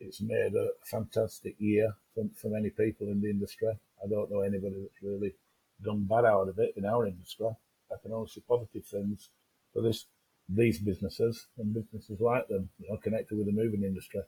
[0.00, 3.68] it's made a fantastic year for, for many people in the industry.
[3.68, 5.34] I don't know anybody that's really
[5.82, 7.48] done bad out of it in our industry.
[8.02, 9.30] Can only see positive things
[9.72, 10.06] for this
[10.48, 14.22] these businesses and businesses like them, you know, connected with the moving industry.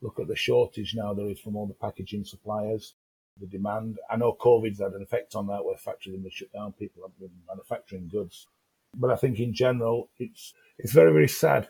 [0.00, 2.94] Look at the shortage now there is from all the packaging suppliers,
[3.40, 3.98] the demand.
[4.08, 7.02] I know COVID's had an effect on that where factories have been shut down, people
[7.02, 8.46] have been manufacturing goods
[8.96, 11.68] but I think in general, it's it's very very sad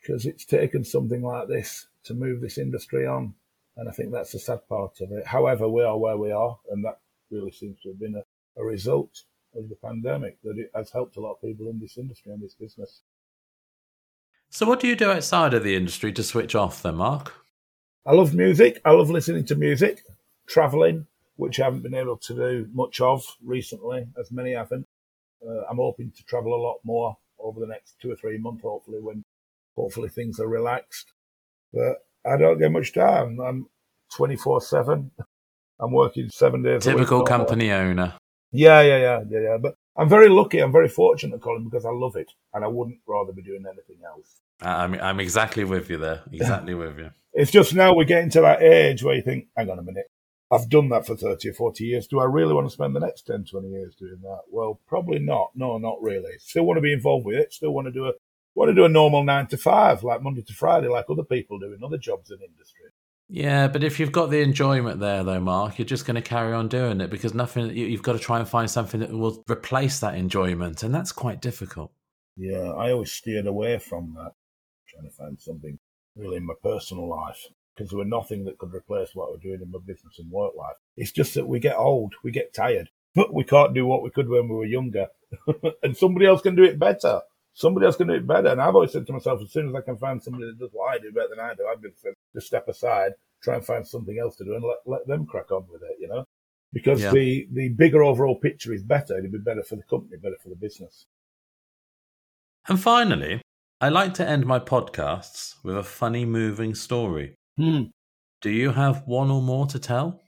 [0.00, 3.34] because it's taken something like this to move this industry on,
[3.76, 5.26] and I think that's the sad part of it.
[5.26, 7.00] However, we are where we are, and that
[7.30, 9.22] really seems to have been a, a result
[9.56, 12.42] of the pandemic that it has helped a lot of people in this industry and
[12.42, 13.02] this business.
[14.50, 17.32] So, what do you do outside of the industry to switch off, then, Mark?
[18.06, 18.80] I love music.
[18.84, 20.02] I love listening to music,
[20.46, 24.86] traveling, which I haven't been able to do much of recently, as many haven't.
[25.46, 28.62] Uh, I'm hoping to travel a lot more over the next two or three months,
[28.62, 29.24] hopefully, when
[29.74, 31.12] hopefully things are relaxed.
[31.72, 33.40] But I don't get much time.
[33.40, 33.66] I'm
[34.14, 35.10] 24 7.
[35.80, 36.98] I'm working seven days a week.
[36.98, 38.14] Typical company owner.
[38.54, 39.58] Yeah, yeah, yeah, yeah, yeah.
[39.60, 40.60] But I'm very lucky.
[40.60, 44.02] I'm very fortunate, Colin, because I love it, and I wouldn't rather be doing anything
[44.06, 44.40] else.
[44.60, 46.22] I'm I'm exactly with you there.
[46.32, 47.10] Exactly with you.
[47.36, 50.06] It's just now we're getting to that age where you think, hang on a minute,
[50.52, 52.06] I've done that for 30 or 40 years.
[52.06, 54.42] Do I really want to spend the next 10, 20 years doing that?
[54.48, 55.50] Well, probably not.
[55.56, 56.38] No, not really.
[56.38, 57.52] Still want to be involved with it.
[57.52, 58.12] Still want to do a,
[58.54, 61.58] want to do a normal nine to five, like Monday to Friday, like other people
[61.58, 62.90] do in other jobs in industry.
[63.28, 66.52] Yeah, but if you've got the enjoyment there, though, Mark, you're just going to carry
[66.52, 67.74] on doing it because nothing.
[67.74, 71.40] You've got to try and find something that will replace that enjoyment, and that's quite
[71.40, 71.90] difficult.
[72.36, 74.32] Yeah, I always steered away from that,
[74.88, 75.78] trying to find something
[76.16, 79.60] really in my personal life because there were nothing that could replace what we're doing
[79.60, 80.76] in my business and work life.
[80.96, 84.10] It's just that we get old, we get tired, but we can't do what we
[84.10, 85.08] could when we were younger.
[85.82, 87.20] and somebody else can do it better.
[87.54, 88.48] Somebody else can do it better.
[88.48, 90.70] And I've always said to myself, as soon as I can find somebody that does
[90.72, 91.92] what I do better than I do, I've been
[92.34, 95.50] to step aside, try and find something else to do and let, let them crack
[95.52, 96.26] on with it, you know?
[96.74, 97.12] because Yeah.
[97.12, 99.16] the, the bigger overall picture is better.
[99.16, 101.06] It'll be better for the company, better for the business.
[102.68, 103.40] And finally,
[103.80, 107.34] I like to end my podcasts with a funny, moving story.
[107.56, 107.84] Hmm.
[108.42, 110.20] Do you have one or more to tell?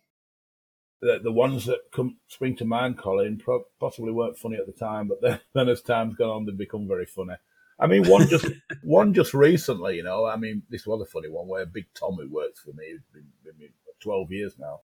[1.01, 4.73] The, the ones that come spring to mind, Colin, pro- possibly weren't funny at the
[4.73, 7.35] time, but then, then as time's gone on, they've become very funny.
[7.79, 8.47] I mean, one just
[8.83, 10.25] one just recently, you know.
[10.25, 13.03] I mean, this was a funny one where Big Tom, who works for me, who's
[13.13, 14.81] been with me for twelve years now,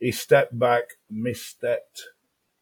[0.00, 2.02] he stepped back, misstepped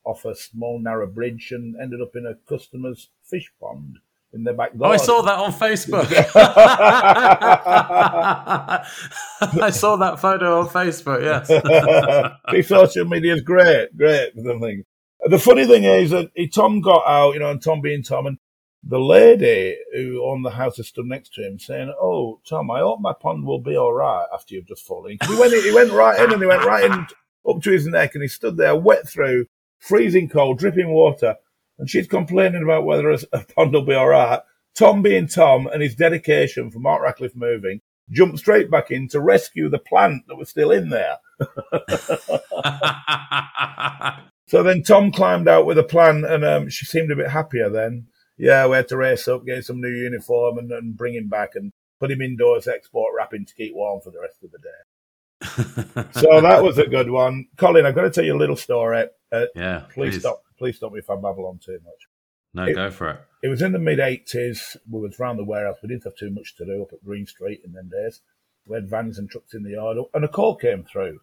[0.05, 4.01] off a small narrow bridge, and ended up in a customer's fish pond
[4.33, 4.87] in their back Oh.
[4.87, 6.07] I saw that on Facebook.
[9.63, 11.49] I saw that photo on Facebook, yes.
[12.51, 14.85] See, social media is great, great for the thing.
[15.25, 18.39] The funny thing is that Tom got out, you know, and Tom being Tom, and
[18.83, 22.81] the lady who owned the house has stood next to him saying, "Oh, Tom, I
[22.81, 25.93] hope my pond will be all right after you've just fallen." He went, he went
[25.93, 27.07] right in, and he went right in
[27.49, 29.47] up to his neck, and he stood there wet through,
[29.79, 31.37] freezing cold, dripping water,
[31.83, 34.41] and she's complaining about whether a, a pond will be all right.
[34.75, 39.21] Tom being Tom and his dedication for Mark Ratcliffe moving, jumped straight back in to
[39.21, 41.17] rescue the plant that was still in there.
[44.53, 47.71] So then Tom climbed out with a plan, and um, she seemed a bit happier
[47.71, 48.09] then.
[48.37, 51.55] Yeah, we had to race up, get some new uniform, and, and bring him back
[51.55, 56.05] and put him indoors, export wrapping to keep warm for the rest of the day.
[56.21, 57.47] So that was a good one.
[57.57, 59.07] Colin, I've got to tell you a little story.
[59.33, 60.21] Uh, yeah, please, please.
[60.21, 60.43] stop.
[60.63, 62.07] Please stop me if I babble on too much.
[62.55, 63.21] No, It- go for it.
[63.43, 64.77] It was in the mid 80s.
[64.89, 65.79] We was round the warehouse.
[65.83, 68.21] We didn't have too much to do up at Green Street in them days.
[68.69, 71.19] We had vans and trucks in the yard, and a call came through.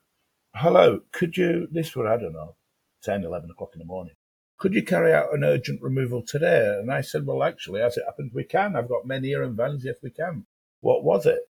[0.56, 2.58] Hello, could you, this was, I don't know,
[3.04, 4.16] 10, 11 o'clock in the morning.
[4.58, 6.78] Could you carry out an urgent removal today?
[6.78, 8.76] And I said, well, actually, as it happens, we can.
[8.76, 9.86] I've got men here and vans.
[9.86, 10.48] Yes, we can.
[10.82, 11.44] What was it?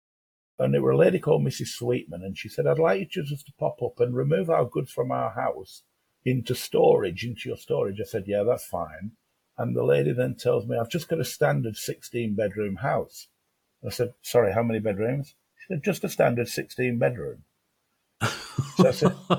[0.59, 1.69] And it were a lady called Mrs.
[1.69, 4.65] Sweetman, and she said, I'd like you to just to pop up and remove our
[4.65, 5.81] goods from our house
[6.25, 7.99] into storage, into your storage.
[7.99, 9.11] I said, yeah, that's fine.
[9.57, 13.27] And the lady then tells me, I've just got a standard 16 bedroom house.
[13.85, 15.35] I said, sorry, how many bedrooms?
[15.57, 17.43] She said, just a standard 16 bedroom.
[18.77, 19.15] So I said,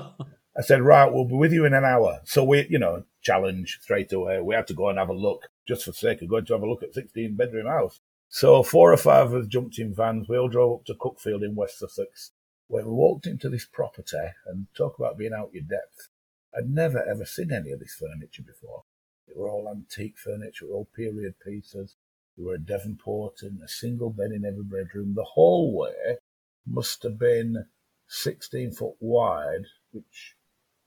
[0.57, 2.21] I said, right, we'll be with you in an hour.
[2.25, 4.41] So we, you know, challenge straight away.
[4.41, 6.61] We had to go and have a look just for sake of going to have
[6.61, 7.99] a look at 16 bedroom house.
[8.29, 10.27] So four or five of us jumped in vans.
[10.29, 12.31] We all drove up to Cuckfield in West Sussex.
[12.67, 16.09] When we walked into this property and talk about being out your depth,
[16.55, 18.83] I'd never ever seen any of this furniture before.
[19.27, 21.95] It were all antique furniture, all period pieces.
[22.35, 25.13] There were a Davenport and a single bed in every bedroom.
[25.15, 26.17] The hallway
[26.65, 27.67] must have been
[28.07, 30.35] 16 foot wide, which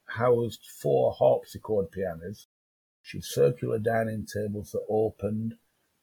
[0.05, 2.47] housed four harpsichord pianos.
[3.01, 5.55] She had circular dining tables that opened.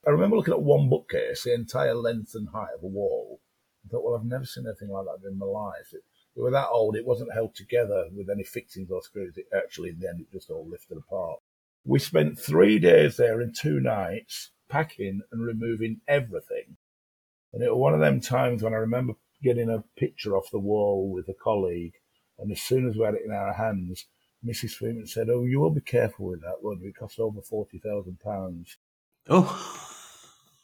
[0.07, 3.41] I remember looking at one bookcase, the entire length and height of a wall.
[3.85, 5.93] I thought, well, I've never seen anything like that in my life.
[5.93, 6.03] It,
[6.35, 9.37] they were that old, it wasn't held together with any fixings or screws.
[9.37, 11.41] It actually, in the end, it just all lifted apart.
[11.85, 16.76] We spent three days there and two nights packing and removing everything.
[17.53, 20.59] And it was one of them times when I remember getting a picture off the
[20.59, 21.95] wall with a colleague.
[22.39, 24.07] And as soon as we had it in our hands,
[24.45, 24.70] Mrs.
[24.70, 26.89] Freeman said, Oh, you will be careful with that, you?
[26.89, 28.76] It cost over £40,000.
[29.28, 29.89] oh,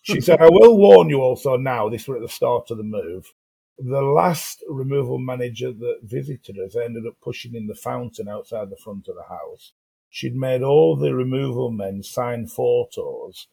[0.02, 2.84] She said, I will warn you also now, this was at the start of the
[2.84, 3.34] move.
[3.80, 8.76] The last removal manager that visited us ended up pushing in the fountain outside the
[8.76, 9.72] front of the house.
[10.10, 13.46] She'd made all the removal men sign photos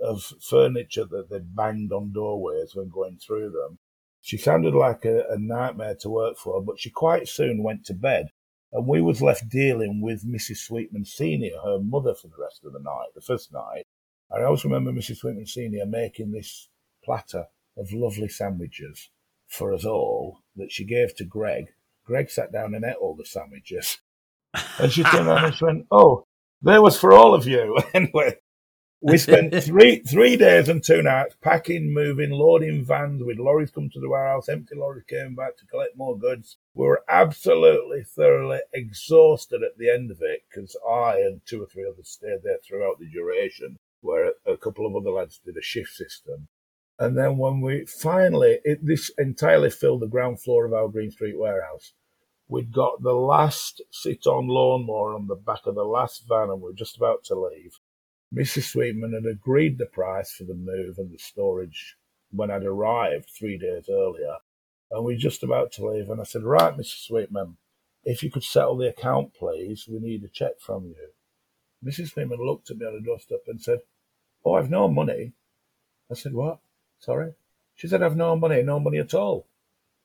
[0.00, 3.80] of furniture that they'd banged on doorways when going through them.
[4.20, 7.94] She sounded like a, a nightmare to work for, but she quite soon went to
[7.94, 8.28] bed,
[8.70, 10.58] and we was left dealing with Mrs.
[10.58, 13.88] Sweetman Senior, her mother, for the rest of the night, the first night.
[14.30, 15.16] I always remember Mrs.
[15.16, 16.68] Sweetman Senior making this
[17.02, 19.10] platter of lovely sandwiches
[19.52, 21.66] for us all that she gave to Greg.
[22.06, 23.98] Greg sat down and ate all the sandwiches.
[24.78, 26.24] And she turned around and she went, Oh,
[26.62, 27.78] there was for all of you.
[27.94, 28.38] anyway,
[29.00, 33.90] we spent three three days and two nights packing, moving, loading vans with lorries come
[33.90, 36.56] to the warehouse, empty lorries came back to collect more goods.
[36.74, 41.66] We were absolutely thoroughly exhausted at the end of it because I and two or
[41.66, 45.62] three others stayed there throughout the duration, where a couple of other lads did a
[45.62, 46.48] shift system.
[46.98, 51.10] And then when we finally, it, this entirely filled the ground floor of our Green
[51.10, 51.92] Street warehouse.
[52.48, 56.60] We'd got the last sit on lawnmower on the back of the last van and
[56.60, 57.78] we were just about to leave.
[58.34, 58.72] Mrs.
[58.72, 61.96] Sweetman had agreed the price for the move and the storage
[62.30, 64.36] when I'd arrived three days earlier.
[64.90, 66.08] And we were just about to leave.
[66.10, 67.06] And I said, Right, Mrs.
[67.06, 67.56] Sweetman,
[68.04, 71.08] if you could settle the account, please, we need a cheque from you.
[71.84, 72.10] Mrs.
[72.10, 73.80] Sweetman looked at me on the doorstep and said,
[74.44, 75.32] Oh, I've no money.
[76.10, 76.58] I said, What?
[77.02, 77.32] Sorry?
[77.74, 79.48] She said, I've no money, no money at all.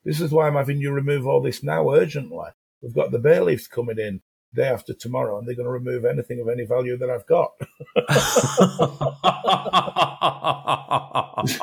[0.04, 2.50] This is why I'm having you remove all this now urgently.
[2.82, 4.22] We've got the bailiffs coming in.
[4.54, 7.52] day after tomorrow, and they're going to remove anything of any value that I've got.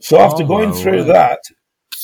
[0.00, 1.40] so after oh, going through that,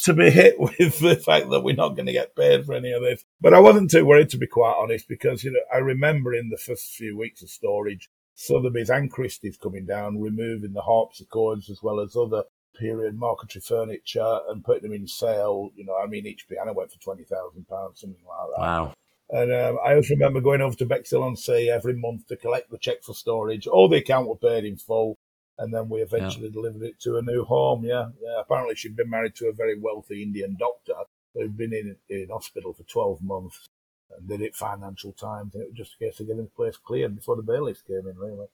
[0.05, 2.93] to be hit with the fact that we're not going to get paid for any
[2.93, 3.25] of this.
[3.41, 6.49] But I wasn't too worried, to be quite honest, because you know I remember in
[6.49, 11.83] the first few weeks of storage, Sotheby's and Christie's coming down, removing the harpsichords as
[11.83, 12.45] well as other
[12.79, 15.71] period marquetry furniture and putting them in sale.
[15.75, 18.63] You know, I mean, each piano went for twenty thousand pounds, something like that.
[18.63, 18.95] Wow.
[19.29, 22.71] And um, I also remember going over to Bexhill on Sea every month to collect
[22.71, 23.67] the check for storage.
[23.67, 25.19] All the account were paid in full
[25.59, 26.53] and then we eventually yeah.
[26.53, 27.85] delivered it to a new home.
[27.85, 28.41] Yeah, yeah.
[28.41, 30.95] Apparently, she'd been married to a very wealthy Indian doctor
[31.35, 33.69] who'd been in in hospital for twelve months
[34.17, 36.77] and did it financial times, and it was just a case of getting the place
[36.77, 38.47] cleared before the bailiffs came in, really.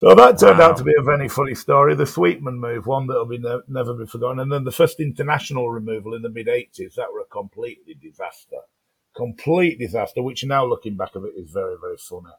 [0.00, 0.70] so that turned wow.
[0.70, 1.94] out to be a very funny story.
[1.94, 5.70] The Sweetman move, one that'll be ne- never be forgotten, and then the first international
[5.70, 6.94] removal in the mid '80s.
[6.94, 8.58] That were a completely disaster,
[9.14, 10.22] complete disaster.
[10.22, 12.32] Which now looking back of it is very very funny.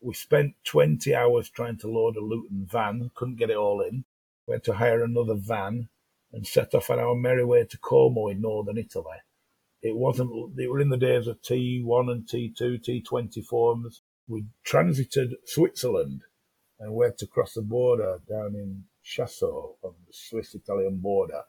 [0.00, 4.04] We spent 20 hours trying to load a Luton van, couldn't get it all in.
[4.48, 5.88] Went to hire another van
[6.32, 9.18] and set off on our merry way to Como in northern Italy.
[9.82, 14.02] It wasn't, they were in the days of T1 and T2, T20 forms.
[14.28, 16.22] We transited Switzerland
[16.80, 21.42] uh, and went to cross the border down in Chiasso on the Swiss Italian border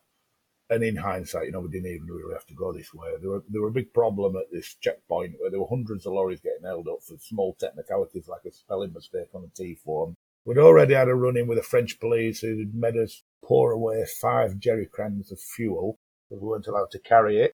[0.70, 3.10] and in hindsight, you know, we didn't even really have to go this way.
[3.22, 6.14] There were, there were a big problem at this checkpoint where there were hundreds of
[6.14, 10.16] lorries getting held up for small technicalities like a spelling mistake on a T form.
[10.46, 14.06] We'd already had a run in with the French police who'd made us pour away
[14.20, 17.54] five jerry cans of fuel because we weren't allowed to carry it.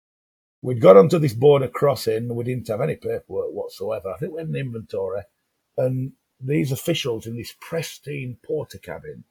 [0.61, 2.33] We'd got onto this border crossing.
[2.33, 4.09] We didn't have any paperwork whatsoever.
[4.09, 5.21] I think we had an inventory.
[5.77, 9.23] And these officials in this pristine Portakabin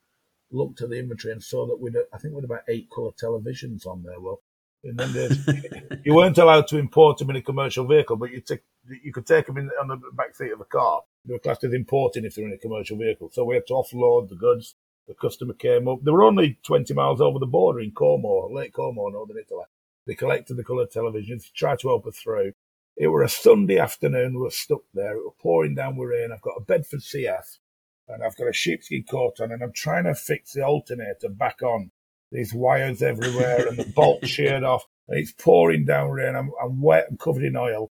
[0.50, 3.86] looked at the inventory and saw that we'd, I think we'd about eight colour televisions
[3.86, 4.18] on there.
[4.18, 4.40] Well,
[4.84, 8.42] and then you weren't allowed to import them in a commercial vehicle, but you,
[9.02, 11.02] you could take them in, on the back seat of a car.
[11.24, 13.30] They were classed as importing if they're in a commercial vehicle.
[13.32, 14.76] So we had to offload the goods.
[15.06, 15.98] The customer came up.
[16.02, 19.64] They were only 20 miles over the border in Como, Lake Como, Northern Italy.
[20.08, 22.54] They collected the colour televisions, tried to help us through.
[22.96, 24.32] It were a Sunday afternoon.
[24.32, 25.12] We were stuck there.
[25.12, 26.30] It was pouring down with rain.
[26.32, 27.58] I've got a Bedford CF
[28.08, 31.62] and I've got a sheepskin coat on and I'm trying to fix the alternator back
[31.62, 31.90] on.
[32.32, 36.34] There's wires everywhere and the bolt sheared off and it's pouring down rain.
[36.34, 37.90] I'm, I'm wet and covered in oil.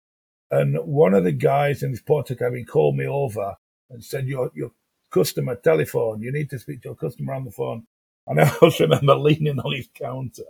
[0.49, 3.55] And one of the guys in this Portakabin called me over
[3.91, 4.72] and said, your, your
[5.12, 7.86] customer telephone, you need to speak to your customer on the phone.
[8.26, 10.41] And I also remember leaning on his counter.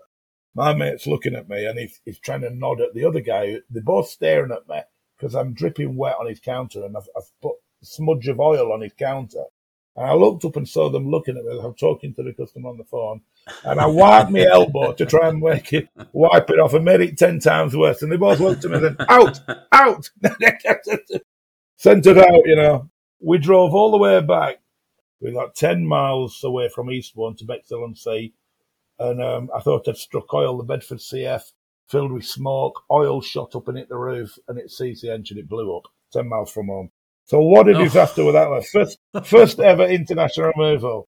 [0.60, 3.60] My mate's looking at me and he's, he's trying to nod at the other guy.
[3.70, 4.82] They're both staring at me
[5.16, 8.74] because I'm dripping wet on his counter and I've, I've put a smudge of oil
[8.74, 9.46] on his counter.
[9.96, 12.68] And I looked up and saw them looking at me I'm talking to the customer
[12.68, 13.22] on the phone.
[13.64, 17.00] And I wiped my elbow to try and make it, wipe it off and made
[17.00, 18.02] it 10 times worse.
[18.02, 19.40] And they both looked at me and said, out,
[19.72, 20.10] out.
[21.78, 22.90] Sent it out, you know.
[23.22, 24.58] We drove all the way back.
[25.22, 28.34] We got 10 miles away from Eastbourne to Bexhill on Sea.
[29.00, 31.42] And um, I thought I'd struck oil, the Bedford CF,
[31.88, 32.84] filled with smoke.
[32.92, 35.38] Oil shot up and hit the roof and it seized the engine.
[35.38, 35.84] It blew up
[36.14, 36.92] 10 miles from home.
[37.26, 37.84] So what a oh.
[37.84, 38.64] disaster with that one.
[38.64, 41.08] First, first ever international removal.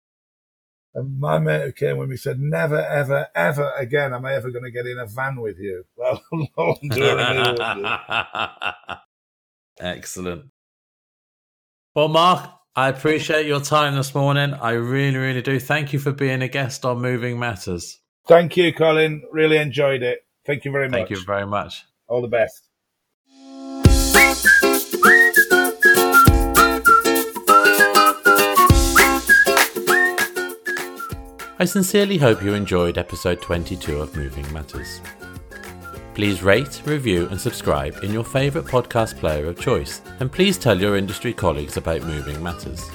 [0.93, 4.51] And my mate who came with me said, never, ever, ever again am I ever
[4.51, 5.85] going to get in a van with you.
[6.57, 6.79] Well,
[9.79, 10.51] Excellent.
[11.95, 14.53] Well, Mark, I appreciate your time this morning.
[14.53, 15.59] I really, really do.
[15.59, 17.99] Thank you for being a guest on Moving Matters.
[18.29, 19.23] Thank you, Colin.
[19.29, 20.25] Really enjoyed it.
[20.45, 20.97] Thank you very much.
[20.99, 21.83] Thank you very much.
[22.07, 22.69] All the best.
[31.59, 35.01] I sincerely hope you enjoyed episode 22 of Moving Matters.
[36.21, 40.79] Please rate, review, and subscribe in your favourite podcast player of choice, and please tell
[40.79, 42.87] your industry colleagues about Moving Matters.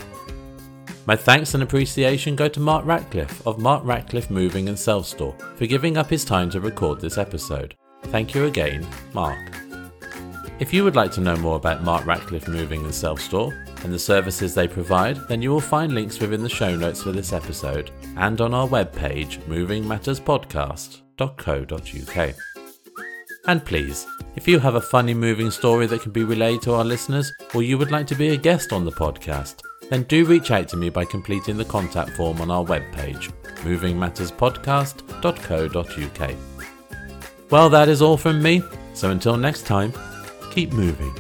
[1.07, 5.35] My thanks and appreciation go to Mark Ratcliffe of Mark Ratcliffe Moving and Self Store
[5.57, 7.75] for giving up his time to record this episode.
[8.05, 9.57] Thank you again, Mark.
[10.61, 13.53] If you would like to know more about Mark Ratcliffe Moving and Self Store,
[13.83, 17.11] and the services they provide, then you will find links within the show notes for
[17.11, 22.35] this episode and on our webpage, movingmatterspodcast.co.uk.
[23.47, 26.85] And please, if you have a funny moving story that can be relayed to our
[26.85, 30.51] listeners, or you would like to be a guest on the podcast, then do reach
[30.51, 33.33] out to me by completing the contact form on our webpage,
[33.63, 36.37] movingmatterspodcast.co.uk.
[37.51, 38.63] Well, that is all from me,
[38.95, 39.93] so until next time,
[40.51, 41.15] keep moving.